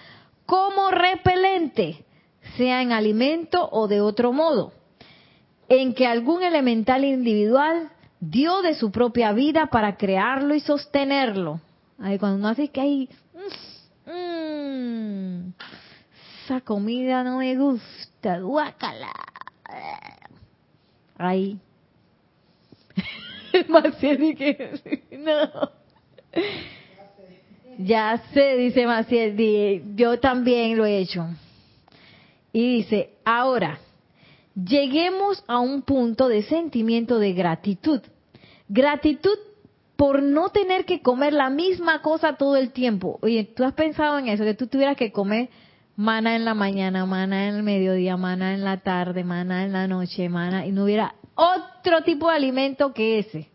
[0.48, 2.04] como repelente,
[2.58, 4.74] sea en alimento o de otro modo,
[5.70, 7.90] en que algún elemental individual
[8.20, 11.60] dio de su propia vida para crearlo y sostenerlo.
[12.00, 13.10] Ahí cuando uno hace que hay,
[14.06, 15.50] mmm,
[16.46, 19.12] esa comida no me gusta, guácala.
[21.18, 21.60] Ahí.
[23.68, 25.72] Maciel que no.
[27.80, 31.28] Ya sé, dice Maciel, yo también lo he hecho.
[32.54, 33.80] Y dice, ahora,
[34.66, 38.02] lleguemos a un punto de sentimiento de gratitud.
[38.68, 39.38] Gratitud
[39.96, 43.20] por no tener que comer la misma cosa todo el tiempo.
[43.22, 44.44] Oye, ¿tú has pensado en eso?
[44.44, 45.50] Que tú tuvieras que comer
[45.96, 49.88] mana en la mañana, mana en el mediodía, mana en la tarde, mana en la
[49.88, 53.50] noche, mana, y no hubiera otro tipo de alimento que ese.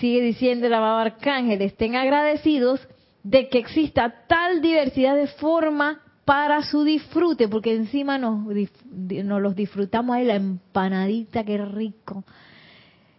[0.00, 2.80] Sigue diciendo el amado arcángel, estén agradecidos
[3.22, 9.54] de que exista tal diversidad de forma para su disfrute, porque encima nos, nos los
[9.54, 12.24] disfrutamos ahí, la empanadita, qué rico,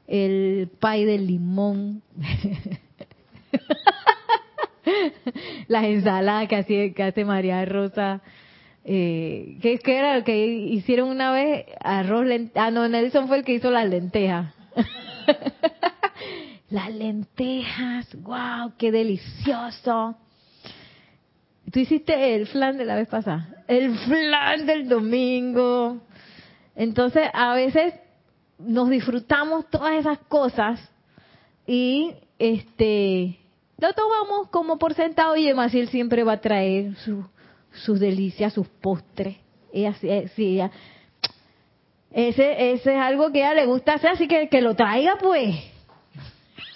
[0.08, 2.02] el pay de limón,
[5.68, 8.22] las ensaladas que hace, que hace María Rosa,
[8.88, 11.66] eh, ¿qué, era lo que hicieron una vez?
[11.80, 14.54] Arroz, ah no, Nelson fue el que hizo las lentejas.
[16.70, 20.16] las lentejas, wow, qué delicioso.
[21.72, 26.02] Tú hiciste el flan de la vez pasada, el flan del domingo.
[26.76, 27.94] Entonces, a veces
[28.60, 30.80] nos disfrutamos todas esas cosas
[31.68, 33.40] y este
[33.78, 36.94] lo tomamos como por sentado y Emaciel siempre va a traer
[37.72, 39.36] sus delicias, sus postres.
[39.74, 40.72] Ella, sí, ella,
[42.12, 45.18] ese, ese es algo que a ella le gusta hacer, así que que lo traiga
[45.20, 45.56] pues.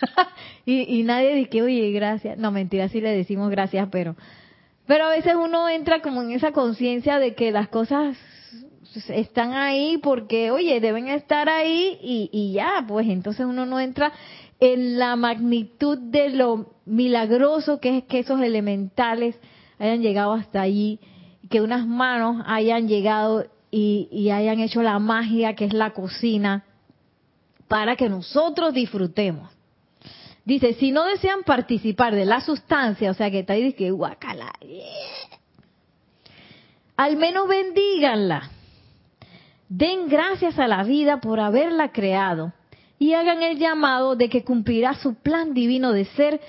[0.65, 2.37] y, y nadie dice, oye, gracias.
[2.37, 4.17] No, mentira, sí le decimos gracias, pero
[4.89, 8.17] pero a veces uno entra como en esa conciencia de que las cosas
[9.09, 14.11] están ahí porque, oye, deben estar ahí y, ya, pues entonces uno no entra
[14.59, 19.39] en la magnitud de lo milagroso que es que esos elementales
[19.77, 20.99] hayan llegado hasta allí,
[21.51, 26.65] que unas manos hayan llegado y, y hayan hecho la magia que es la cocina
[27.67, 29.51] para que nosotros disfrutemos.
[30.49, 34.51] Dice, si no desean participar de la sustancia, o sea que está ahí, que guacala,
[36.97, 38.49] al menos bendíganla.
[39.67, 42.51] Den gracias a la vida por haberla creado
[42.97, 46.41] y hagan el llamado de que cumplirá su plan divino de ser,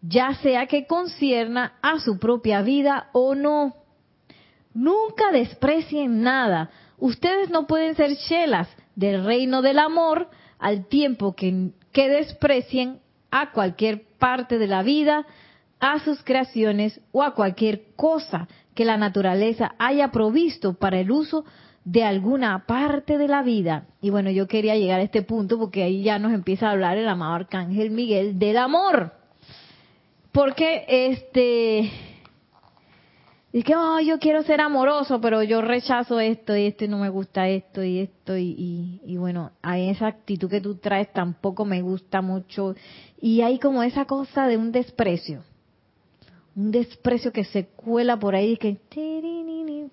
[0.00, 3.74] ya sea que concierna a su propia vida o no.
[4.72, 6.70] Nunca desprecien nada.
[6.96, 13.00] Ustedes no pueden ser chelas del reino del amor al tiempo que, que desprecien
[13.30, 15.26] a cualquier parte de la vida,
[15.80, 21.44] a sus creaciones o a cualquier cosa que la naturaleza haya provisto para el uso
[21.84, 23.86] de alguna parte de la vida.
[24.00, 26.98] Y bueno, yo quería llegar a este punto porque ahí ya nos empieza a hablar
[26.98, 29.12] el amado Arcángel Miguel del amor.
[30.32, 31.90] Porque este
[33.50, 36.98] y que, oh, yo quiero ser amoroso, pero yo rechazo esto y esto y no
[36.98, 41.64] me gusta esto y esto y, y, bueno, hay esa actitud que tú traes tampoco
[41.64, 42.74] me gusta mucho
[43.20, 45.44] y hay como esa cosa de un desprecio,
[46.56, 48.76] un desprecio que se cuela por ahí y que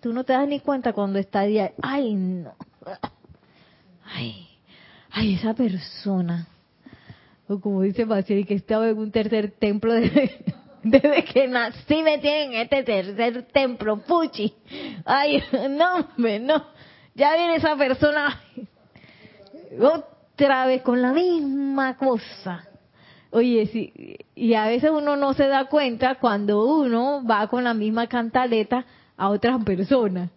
[0.01, 2.56] tú no te das ni cuenta cuando está ahí, ay no,
[4.03, 4.49] ay,
[5.12, 6.49] ay esa persona,
[7.47, 10.10] o como dice Maciel, que estaba en un tercer templo de
[10.86, 14.54] desde que nací me tienen en este tercer templo, puchi.
[15.04, 16.66] Ay, no, no.
[17.16, 18.40] Ya viene esa persona
[19.80, 22.68] otra vez con la misma cosa.
[23.32, 27.74] Oye, sí, y a veces uno no se da cuenta cuando uno va con la
[27.74, 28.86] misma cantaleta
[29.18, 30.30] a otras personas.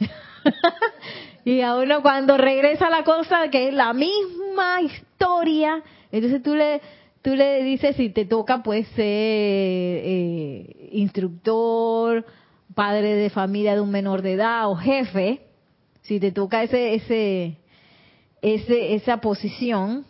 [1.44, 5.80] y a uno cuando regresa la cosa que es la misma historia,
[6.10, 6.80] entonces tú le
[7.22, 12.26] tú le dices si te toca pues ser eh, instructor,
[12.74, 15.46] padre de familia de un menor de edad o jefe,
[16.02, 17.58] si te toca ese ese
[18.42, 20.04] ese esa posición,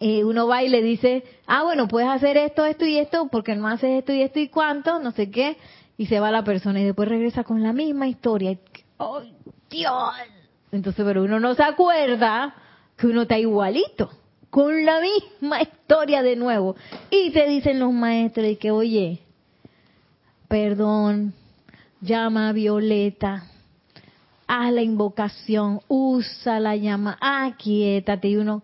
[0.00, 3.56] eh, uno va y le dice, ah bueno puedes hacer esto, esto y esto, porque
[3.56, 5.56] no haces esto y esto y cuánto, no sé qué,
[5.96, 8.58] y se va la persona y después regresa con la misma historia.
[8.98, 9.22] ¡Oh,
[9.70, 10.12] Dios!
[10.72, 12.54] Entonces, pero uno no se acuerda
[12.96, 14.10] que uno está igualito
[14.52, 16.76] con la misma historia de nuevo.
[17.10, 19.20] Y te dicen los maestros que, oye,
[20.46, 21.32] perdón,
[22.02, 23.44] llama a Violeta,
[24.46, 28.62] haz la invocación, usa la llama, aquietate y uno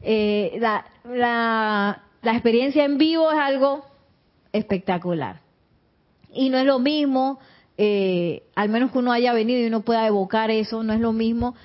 [0.00, 3.84] eh, la, la, la experiencia en vivo es algo
[4.52, 5.40] espectacular.
[6.32, 7.40] Y no es lo mismo,
[7.76, 11.12] eh, al menos que uno haya venido y uno pueda evocar eso, no es lo
[11.12, 11.56] mismo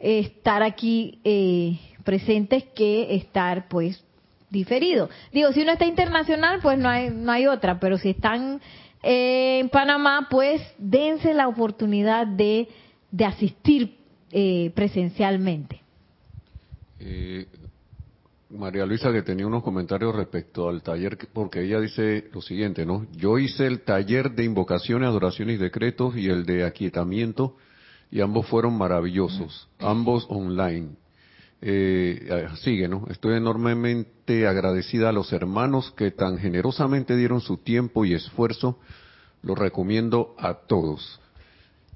[0.00, 4.04] eh, estar aquí eh, presentes que estar pues
[4.54, 5.10] diferido.
[5.32, 8.62] Digo, si uno está internacional, pues no hay, no hay otra, pero si están
[9.02, 12.68] en Panamá, pues dense la oportunidad de,
[13.10, 13.98] de asistir
[14.74, 15.82] presencialmente.
[18.50, 23.06] María Luisa que tenía unos comentarios respecto al taller, porque ella dice lo siguiente, ¿no?
[23.12, 27.56] Yo hice el taller de invocaciones, adoraciones y decretos y el de aquietamiento
[28.10, 30.90] y ambos fueron maravillosos, ambos online.
[31.66, 33.06] Eh, sigue, ¿no?
[33.08, 38.78] Estoy enormemente agradecida a los hermanos que tan generosamente dieron su tiempo y esfuerzo.
[39.42, 41.18] Lo recomiendo a todos.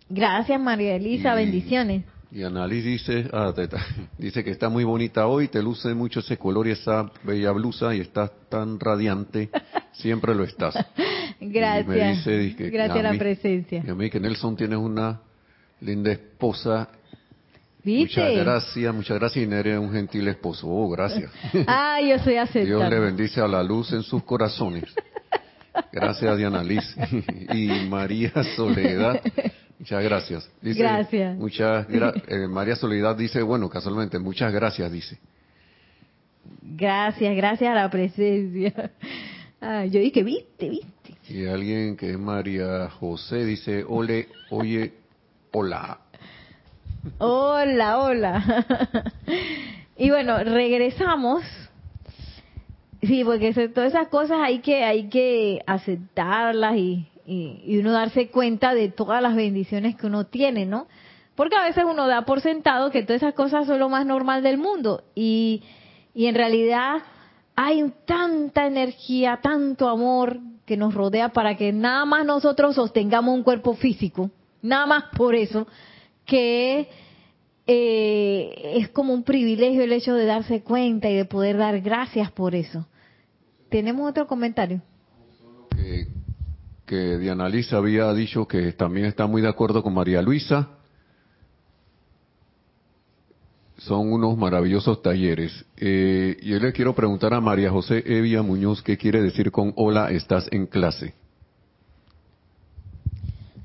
[0.08, 1.34] Gracias, María Elisa.
[1.34, 2.04] Bendiciones.
[2.30, 3.52] Y Annalise dice, ah,
[4.18, 7.94] dice que está muy bonita hoy, te luce mucho ese color y esa bella blusa
[7.94, 9.50] y estás tan radiante,
[9.92, 10.74] siempre lo estás.
[11.40, 12.24] Gracias.
[12.56, 13.82] Gracias a la presencia.
[13.86, 15.20] Y a mí que Nelson tienes una
[15.82, 16.88] linda esposa.
[17.96, 20.66] Muchas gracias, muchas gracias y eres un gentil esposo.
[20.68, 21.30] Oh, gracias.
[21.66, 22.78] Ah, yo soy aceptado.
[22.78, 24.84] Dios le bendice a la luz en sus corazones.
[25.92, 26.96] Gracias, Diana Liz.
[27.54, 29.20] y María Soledad
[29.78, 30.50] Muchas gracias.
[30.60, 31.36] gracias.
[31.36, 35.18] Muchas eh, María Soledad dice, bueno, casualmente, muchas gracias, dice.
[36.62, 38.90] Gracias, gracias a la presencia.
[39.60, 41.14] Ah, yo dije, viste, viste.
[41.28, 44.92] Y alguien que es María José dice, ole, oye,
[45.52, 45.98] hola.
[47.18, 48.64] Hola, hola.
[49.96, 51.44] y bueno, regresamos.
[53.02, 58.74] Sí, porque todas esas cosas hay que hay que aceptarlas y, y, uno darse cuenta
[58.74, 60.88] de todas las bendiciones que uno tiene, ¿no?
[61.36, 64.42] Porque a veces uno da por sentado que todas esas cosas son lo más normal
[64.42, 65.62] del mundo y,
[66.12, 67.02] y en realidad
[67.54, 73.44] hay tanta energía, tanto amor que nos rodea para que nada más nosotros sostengamos un
[73.44, 74.30] cuerpo físico,
[74.60, 75.68] nada más por eso,
[76.28, 76.88] que
[77.66, 82.30] eh, es como un privilegio el hecho de darse cuenta y de poder dar gracias
[82.30, 82.86] por eso.
[83.70, 84.80] ¿Tenemos otro comentario?
[86.84, 90.70] que Diana Lisa había dicho que también está muy de acuerdo con María Luisa.
[93.76, 95.64] Son unos maravillosos talleres.
[95.76, 100.10] Eh, yo le quiero preguntar a María José Evia Muñoz qué quiere decir con hola,
[100.10, 101.14] estás en clase.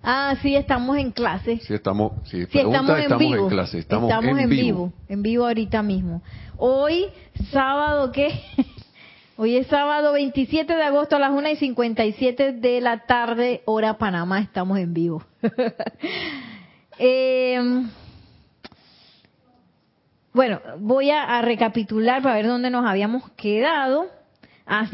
[0.05, 1.59] Ah, sí, estamos en clase.
[1.59, 3.47] Sí, estamos, sí, estamos, en, vivo.
[3.47, 3.79] clase.
[3.79, 4.91] Estamos, en, vivo.
[5.07, 6.21] En vivo ahorita mismo.
[6.57, 7.05] Hoy,
[7.51, 8.37] sábado, ¿qué?
[9.37, 13.97] Hoy es sábado 27 de agosto a las 1 y 57 de la tarde, hora
[13.97, 15.23] Panamá, estamos en vivo.
[16.99, 17.89] Em,
[20.31, 24.05] bueno, voy a, recapitular para ver dónde nos habíamos quedado.
[24.67, 24.85] Ah,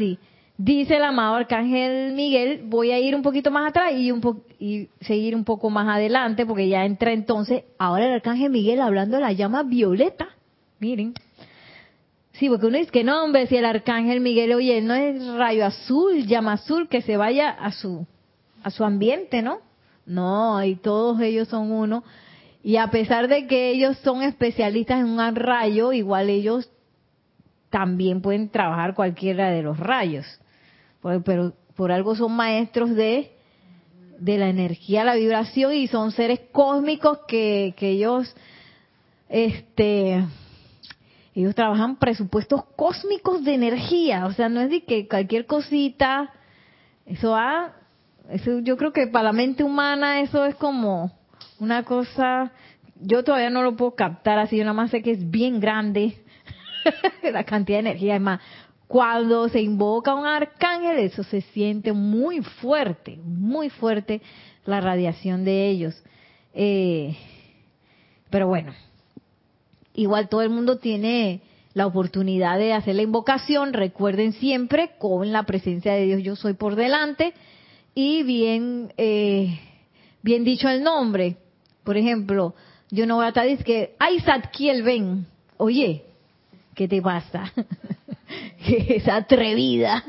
[0.64, 4.88] dice el amado Arcángel Miguel, voy a ir un poquito más atrás y, un y
[5.00, 9.22] seguir un poco más adelante, porque ya entra entonces, ahora el Arcángel Miguel hablando de
[9.22, 10.28] la llama violeta.
[10.78, 11.14] Miren,
[12.40, 15.66] Sí, porque uno dice que no, hombre, si el arcángel Miguel, oye, no es rayo
[15.66, 18.06] azul, llama azul, que se vaya a su,
[18.62, 19.58] a su ambiente, ¿no?
[20.06, 22.02] No, y todos ellos son uno.
[22.62, 26.70] Y a pesar de que ellos son especialistas en un rayo, igual ellos
[27.68, 30.39] también pueden trabajar cualquiera de los rayos.
[31.24, 33.32] Pero por algo son maestros de,
[34.18, 38.34] de la energía, la vibración y son seres cósmicos que, ellos,
[39.28, 40.24] este,
[41.34, 46.32] ellos trabajan presupuestos cósmicos de energía, o sea, no es de que cualquier cosita,
[47.06, 47.74] eso va
[48.28, 51.10] Eso, yo creo que para la mente humana eso es como
[51.58, 52.52] una cosa,
[53.00, 56.14] yo todavía no lo puedo captar así, yo nada más sé que es bien grande
[57.22, 58.16] la cantidad de energía.
[58.16, 58.40] Es más,
[58.90, 64.20] cuando se invoca un arcángel, eso se siente muy fuerte, muy fuerte
[64.64, 66.02] la radiación de ellos.
[66.54, 67.16] Eh,
[68.30, 68.72] pero bueno,
[69.94, 71.40] igual todo el mundo tiene
[71.72, 73.74] la oportunidad de hacer la invocación.
[73.74, 77.32] Recuerden siempre con la presencia de Dios yo soy por delante
[77.94, 79.56] y bien, eh,
[80.20, 81.36] bien dicho el nombre.
[81.84, 82.56] Por ejemplo,
[82.90, 85.26] yo no voy a estar diciendo que, ay, Satkiel, ven.
[85.58, 86.02] Oye,
[86.74, 87.52] ¿qué te pasa?
[88.66, 90.04] es atrevida.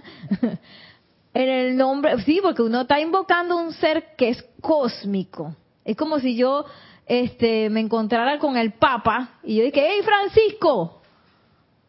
[1.34, 5.56] en el nombre, sí, porque uno está invocando un ser que es cósmico.
[5.84, 6.66] Es como si yo
[7.06, 11.02] este, me encontrara con el Papa y yo dije, hey Francisco,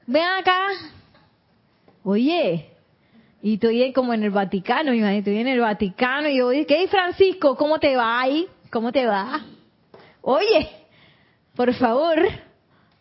[0.06, 0.66] ven acá.
[2.04, 2.70] Oye,
[3.42, 7.56] y estoy como en el Vaticano, estoy en el Vaticano y yo dije, hey Francisco,
[7.56, 8.48] ¿cómo te va ahí?
[8.70, 9.40] ¿Cómo te va?
[10.22, 10.68] Oye,
[11.54, 12.18] por favor,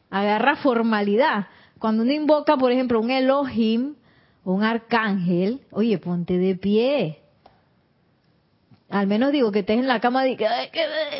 [0.10, 1.48] agarra formalidad.
[1.82, 3.96] Cuando uno invoca, por ejemplo, un Elohim
[4.44, 7.18] un arcángel, oye, ponte de pie.
[8.88, 10.24] Al menos digo que estés en la cama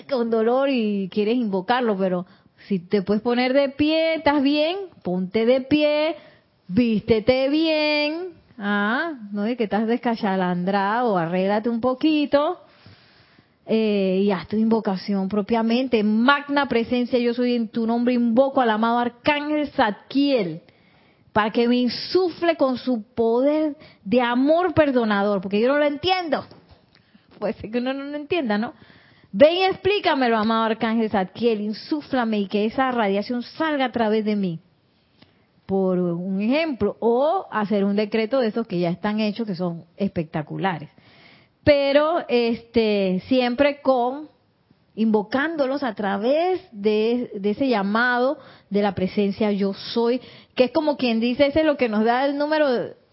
[0.08, 2.28] con dolor y quieres invocarlo, pero
[2.68, 6.16] si te puedes poner de pie, estás bien, ponte de pie,
[6.68, 12.60] vístete bien, ah, no de que estás descachalandrado, arréglate un poquito
[13.66, 16.04] eh, y haz tu invocación propiamente.
[16.04, 20.62] Magna presencia, yo soy en tu nombre, invoco al amado arcángel Zadkiel
[21.32, 26.46] para que me insufle con su poder de amor perdonador, porque yo no lo entiendo.
[27.40, 28.74] Puede ser que uno no lo entienda, ¿no?
[29.32, 34.36] Ven y explícamelo, amado arcángel Zadkiel, insúflame y que esa radiación salga a través de
[34.36, 34.60] mí.
[35.66, 39.86] Por un ejemplo, o hacer un decreto de esos que ya están hechos, que son
[39.96, 40.90] espectaculares
[41.64, 44.30] pero este siempre con
[44.96, 48.38] invocándolos a través de, ese llamado
[48.70, 50.22] de la presencia yo soy,
[50.56, 52.68] que es como quien dice, ese es lo que nos da el número,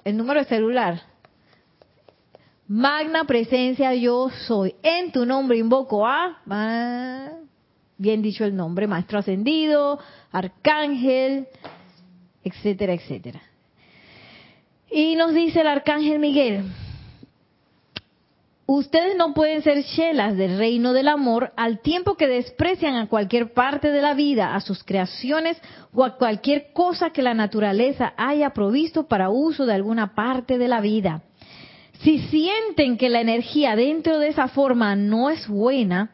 [0.05, 1.03] el número de celular.
[2.67, 4.75] Magna presencia yo soy.
[4.83, 6.43] En tu nombre invoco a,
[7.97, 9.99] bien dicho el nombre, maestro ascendido,
[10.33, 11.47] arcángel,
[12.45, 13.41] etcétera, etcétera.
[14.91, 16.65] Y nos dice el arcángel Miguel,
[18.71, 23.55] Ustedes no pueden ser shelas del reino del amor al tiempo que desprecian a cualquier
[23.55, 25.57] parte de la vida, a sus creaciones
[25.95, 30.69] o a cualquier cosa que la naturaleza haya provisto para uso de alguna parte de
[30.69, 31.23] la vida.
[32.03, 36.11] Si sienten que la energía dentro de esa forma no es buena,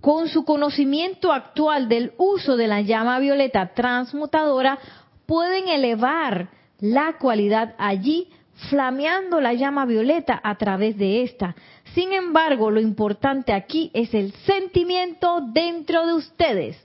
[0.00, 4.78] con su conocimiento actual del uso de la llama violeta transmutadora,
[5.26, 8.28] pueden elevar la cualidad allí
[8.68, 11.54] flameando la llama violeta a través de esta.
[11.94, 16.76] Sin embargo, lo importante aquí es el sentimiento dentro de ustedes.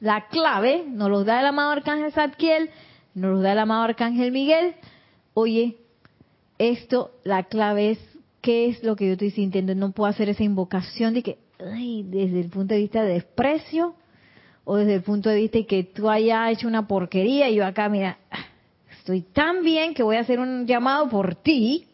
[0.00, 2.70] La clave nos lo da el amado Arcángel Zadkiel,
[3.14, 4.74] nos lo da el amado Arcángel Miguel.
[5.34, 5.76] Oye,
[6.58, 7.98] esto, la clave es
[8.40, 9.74] qué es lo que yo estoy sintiendo.
[9.74, 13.94] No puedo hacer esa invocación de que, ay, desde el punto de vista de desprecio,
[14.64, 17.66] o desde el punto de vista de que tú hayas hecho una porquería y yo
[17.66, 18.18] acá, mira,
[18.98, 21.86] estoy tan bien que voy a hacer un llamado por ti,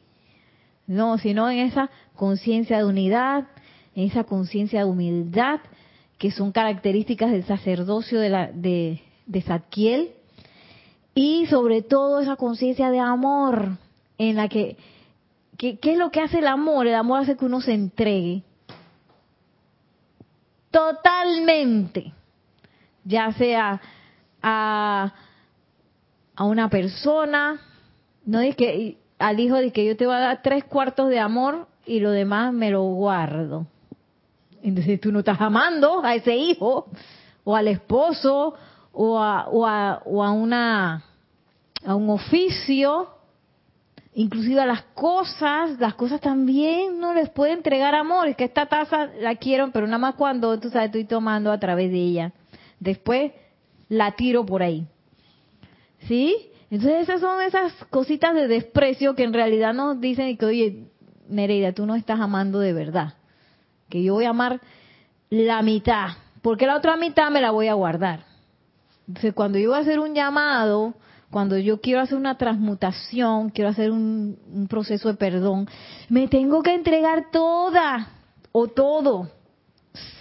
[0.88, 3.46] no, sino en esa conciencia de unidad,
[3.94, 5.60] en esa conciencia de humildad,
[6.18, 10.14] que son características del sacerdocio de, la, de, de
[11.14, 13.76] y sobre todo esa conciencia de amor,
[14.18, 14.76] en la que,
[15.56, 16.88] ¿qué es lo que hace el amor?
[16.88, 18.42] El amor hace que uno se entregue.
[20.72, 22.12] Totalmente,
[23.04, 23.80] ya sea
[24.42, 25.12] a
[26.38, 27.60] a una persona,
[28.24, 31.18] no es que al hijo de que yo te voy a dar tres cuartos de
[31.18, 33.66] amor y lo demás me lo guardo.
[34.62, 36.86] Entonces tú no estás amando a ese hijo
[37.44, 38.54] o al esposo
[38.92, 41.04] o a, o a, o a una
[41.84, 43.08] a un oficio,
[44.14, 48.28] inclusive a las cosas, las cosas también no les puede entregar amor.
[48.28, 51.58] Es que esta taza la quiero, pero nada más cuando tú sabes estoy tomando a
[51.58, 52.32] través de ella.
[52.80, 53.32] Después
[53.88, 54.86] la tiro por ahí.
[56.06, 56.50] ¿Sí?
[56.70, 60.84] Entonces esas son esas cositas de desprecio que en realidad nos dicen que, oye,
[61.28, 63.14] Nereida, tú no estás amando de verdad.
[63.88, 64.60] Que yo voy a amar
[65.30, 66.08] la mitad,
[66.42, 68.24] porque la otra mitad me la voy a guardar.
[69.06, 70.94] Entonces cuando yo voy a hacer un llamado,
[71.30, 75.68] cuando yo quiero hacer una transmutación, quiero hacer un, un proceso de perdón,
[76.10, 78.08] me tengo que entregar toda
[78.52, 79.30] o todo,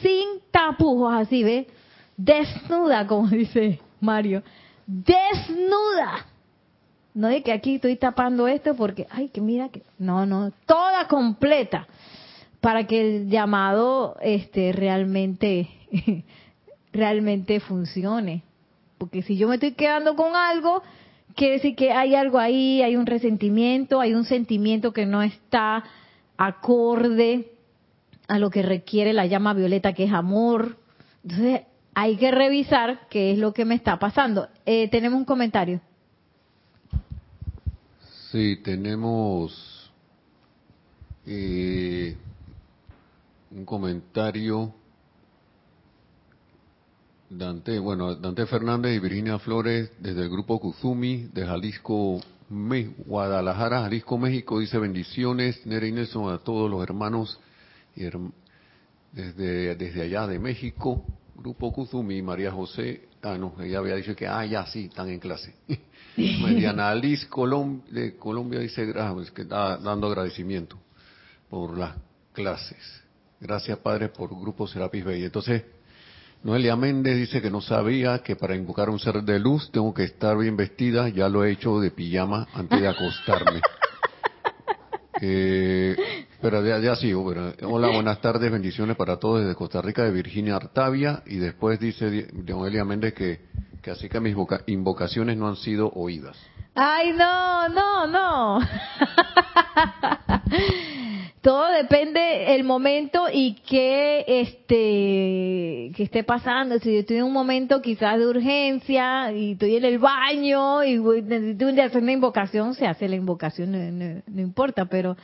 [0.02, 1.68] sin tapujos, así, ¿ve?
[2.16, 4.44] Desnuda, como dice Mario
[4.88, 6.26] desnuda,
[7.18, 11.08] No de que aquí estoy tapando esto porque, ay, que mira que, no, no, toda
[11.08, 11.88] completa
[12.62, 15.68] para que el llamado este realmente
[16.94, 18.44] realmente funcione.
[19.00, 20.84] Porque si yo me estoy quedando con algo,
[21.34, 25.84] quiere decir que hay algo ahí, hay un resentimiento, hay un sentimiento que no está
[26.38, 27.48] acorde
[28.28, 30.78] a lo que requiere la llama violeta, que es amor.
[31.24, 31.62] Entonces,
[31.96, 34.50] hay que revisar qué es lo que me está pasando.
[34.68, 35.82] Eh, tenemos un comentario.
[38.32, 39.90] Sí, tenemos
[41.26, 42.18] eh,
[43.52, 44.74] un comentario.
[47.30, 52.20] Dante, bueno, Dante Fernández y Virginia Flores desde el grupo Kuzumi de Jalisco,
[52.50, 57.40] Guadalajara, Jalisco, México, dice bendiciones, Nere y a todos los hermanos
[57.96, 58.04] y
[59.14, 61.06] desde, desde allá de México,
[61.36, 65.20] grupo Kuzumi, María José, ah no, ella había dicho que, ah, ya sí, están en
[65.20, 65.56] clase.
[66.18, 67.28] Mariana Alice
[67.92, 70.78] de Colombia dice, gracias, que está dando agradecimiento
[71.50, 71.96] por las
[72.34, 73.04] clases.
[73.40, 75.24] Gracias, Padre, por Grupo Serapis Bay.
[75.24, 75.64] Entonces,
[76.44, 80.04] Noelia Méndez dice que no sabía que para invocar un ser de luz tengo que
[80.06, 81.08] estar bien vestida.
[81.10, 83.62] Ya lo he hecho de pijama antes de acostarme.
[85.22, 87.24] eh, pero ya, ya sigo.
[87.64, 91.24] hola, buenas tardes, bendiciones para todos desde Costa Rica, de Virginia Artavia.
[91.26, 93.42] Y después dice Noelia Méndez que,
[93.82, 94.36] que así que mis
[94.68, 96.38] invocaciones no han sido oídas.
[96.76, 98.60] Ay, no, no, no.
[101.48, 106.78] todo depende el momento y qué este que esté pasando.
[106.80, 111.00] Si yo estoy en un momento quizás de urgencia y estoy en el baño y
[111.00, 115.16] necesito hacer una invocación, se hace la invocación, no, importa, pero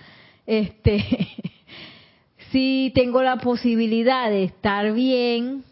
[0.45, 1.03] este
[2.51, 5.63] si tengo la posibilidad de estar bien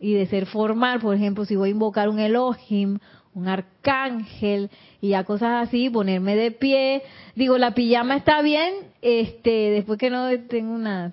[0.00, 2.98] y de ser formal, por ejemplo, si voy a invocar un Elohim
[3.34, 7.02] un arcángel y a cosas así, ponerme de pie.
[7.34, 11.12] Digo, la pijama está bien, este, después que no tengo una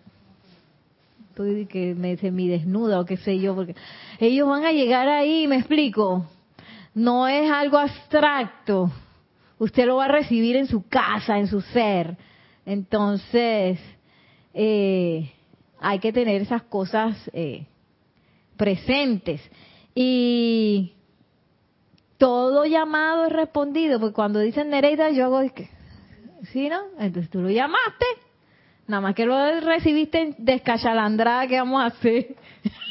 [1.70, 3.74] que me desnuda o qué sé yo, porque
[4.20, 6.26] ellos van a llegar ahí, me explico.
[6.93, 8.91] No es algo abstracto.
[9.58, 12.18] Usted lo va a recibir en su casa, en su ser.
[12.66, 13.80] Entonces,
[14.53, 15.32] eh,
[15.80, 17.66] hay que tener esas cosas eh,
[18.57, 19.41] presentes.
[19.95, 20.93] Y
[22.18, 25.41] todo llamado es respondido, porque cuando dicen Nereida, yo hago,
[26.51, 26.82] ¿sí, no?
[26.99, 28.05] Entonces tú lo llamaste,
[28.88, 32.36] nada más que lo recibiste descachalandrada, ¿qué vamos a hacer?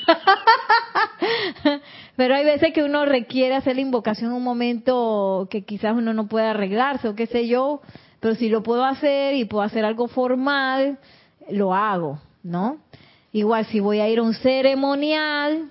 [2.16, 6.14] Pero hay veces que uno requiere hacer la invocación en un momento que quizás uno
[6.14, 7.82] no puede arreglarse o qué sé yo,
[8.20, 10.98] pero si lo puedo hacer y puedo hacer algo formal,
[11.50, 12.78] lo hago, ¿no?
[13.32, 15.70] Igual si voy a ir a un ceremonial,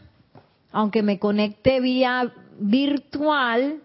[0.72, 3.82] aunque me conecte vía virtual,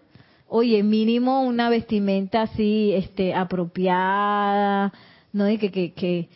[0.47, 4.93] oye, mínimo una vestimenta así, este, apropiada,
[5.31, 6.29] no de que, que, que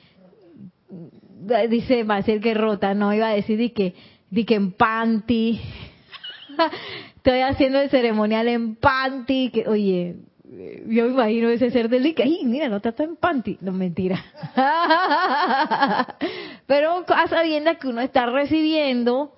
[1.69, 3.93] dice, va a ser que rota, no iba a decir de que,
[4.29, 5.61] de que en panty,
[7.17, 10.15] estoy haciendo el ceremonial en panty, que, oye,
[10.49, 14.23] yo me imagino ese ser del que, mira, no está en panty, no mentira.
[16.65, 19.33] Pero a sabiendas que uno está recibiendo,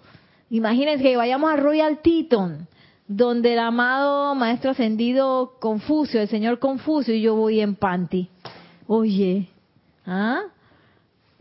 [0.51, 2.67] imagínense que vayamos a Royal Teton,
[3.07, 8.29] donde el amado maestro ascendido Confucio, el señor Confucio, y yo voy en panty.
[8.85, 9.49] Oye,
[10.05, 10.41] ¿ah?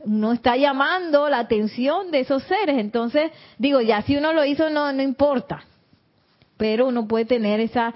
[0.06, 2.78] No está llamando la atención de esos seres.
[2.78, 5.64] Entonces, digo, ya si uno lo hizo, no, no importa.
[6.56, 7.94] Pero uno puede tener esa,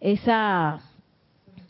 [0.00, 0.80] esa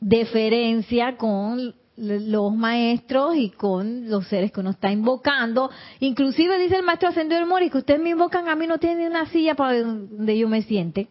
[0.03, 5.71] deferencia con los maestros y con los seres que uno está invocando.
[6.01, 9.11] Inclusive dice el maestro ascendido del Mori que ustedes me invocan, a mí no tienen
[9.11, 11.09] una silla para donde yo me siente.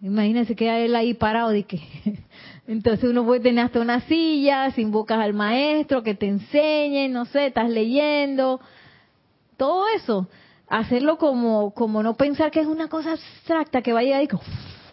[0.00, 1.80] Imagínense que él ahí parado de que
[2.68, 7.24] entonces uno puede tener hasta una silla, si invocas al maestro que te enseñe, no
[7.24, 8.60] sé, estás leyendo,
[9.56, 10.28] todo eso,
[10.68, 14.28] hacerlo como como no pensar que es una cosa abstracta que va a llegar ahí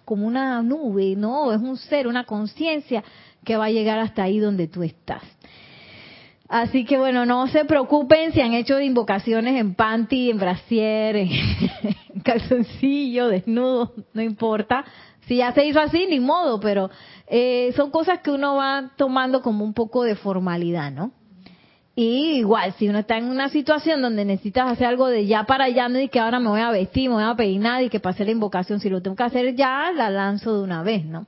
[0.05, 3.03] como una nube, no, es un ser, una conciencia
[3.43, 5.23] que va a llegar hasta ahí donde tú estás.
[6.47, 11.29] Así que bueno, no se preocupen si han hecho invocaciones en panty, en brasier, en,
[12.23, 14.83] calzoncillo, desnudo, no importa.
[15.27, 16.89] Si ya se hizo así, ni modo, pero
[17.27, 21.13] eh, son cosas que uno va tomando como un poco de formalidad, ¿no?
[21.95, 25.65] Y igual, si uno está en una situación donde necesitas hacer algo de ya para
[25.65, 27.99] allá, no y que ahora me voy a vestir, me voy a peinar y que
[27.99, 31.27] pase la invocación, si lo tengo que hacer ya, la lanzo de una vez, ¿no?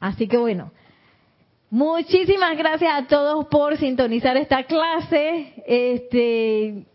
[0.00, 0.72] Así que bueno,
[1.68, 5.62] muchísimas gracias a todos por sintonizar esta clase.
[5.66, 6.86] Este,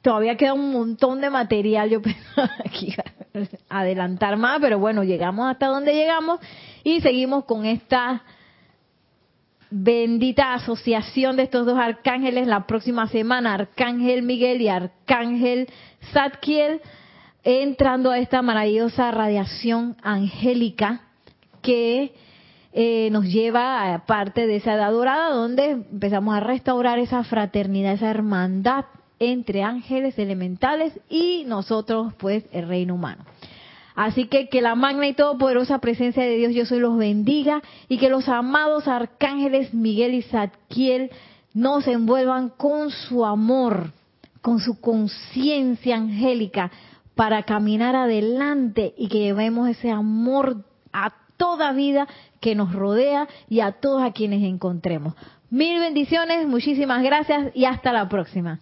[0.00, 2.94] todavía queda un montón de material, yo pensaba aquí
[3.68, 6.38] adelantar más, pero bueno, llegamos hasta donde llegamos
[6.84, 8.22] Y seguimos con esta
[9.76, 15.68] bendita asociación de estos dos arcángeles la próxima semana, Arcángel Miguel y Arcángel
[16.12, 16.80] Zadkiel,
[17.42, 21.00] entrando a esta maravillosa radiación angélica
[21.60, 22.14] que
[22.72, 27.94] eh, nos lleva a parte de esa edad dorada donde empezamos a restaurar esa fraternidad,
[27.94, 28.84] esa hermandad
[29.18, 33.24] entre ángeles elementales y nosotros, pues, el reino humano.
[33.94, 37.98] Así que que la magna y todopoderosa presencia de Dios yo soy los bendiga y
[37.98, 41.10] que los amados arcángeles Miguel y Zadkiel
[41.52, 43.92] nos envuelvan con su amor,
[44.42, 46.72] con su conciencia angélica
[47.14, 52.08] para caminar adelante y que llevemos ese amor a toda vida
[52.40, 55.14] que nos rodea y a todos a quienes encontremos.
[55.50, 58.60] Mil bendiciones, muchísimas gracias y hasta la próxima.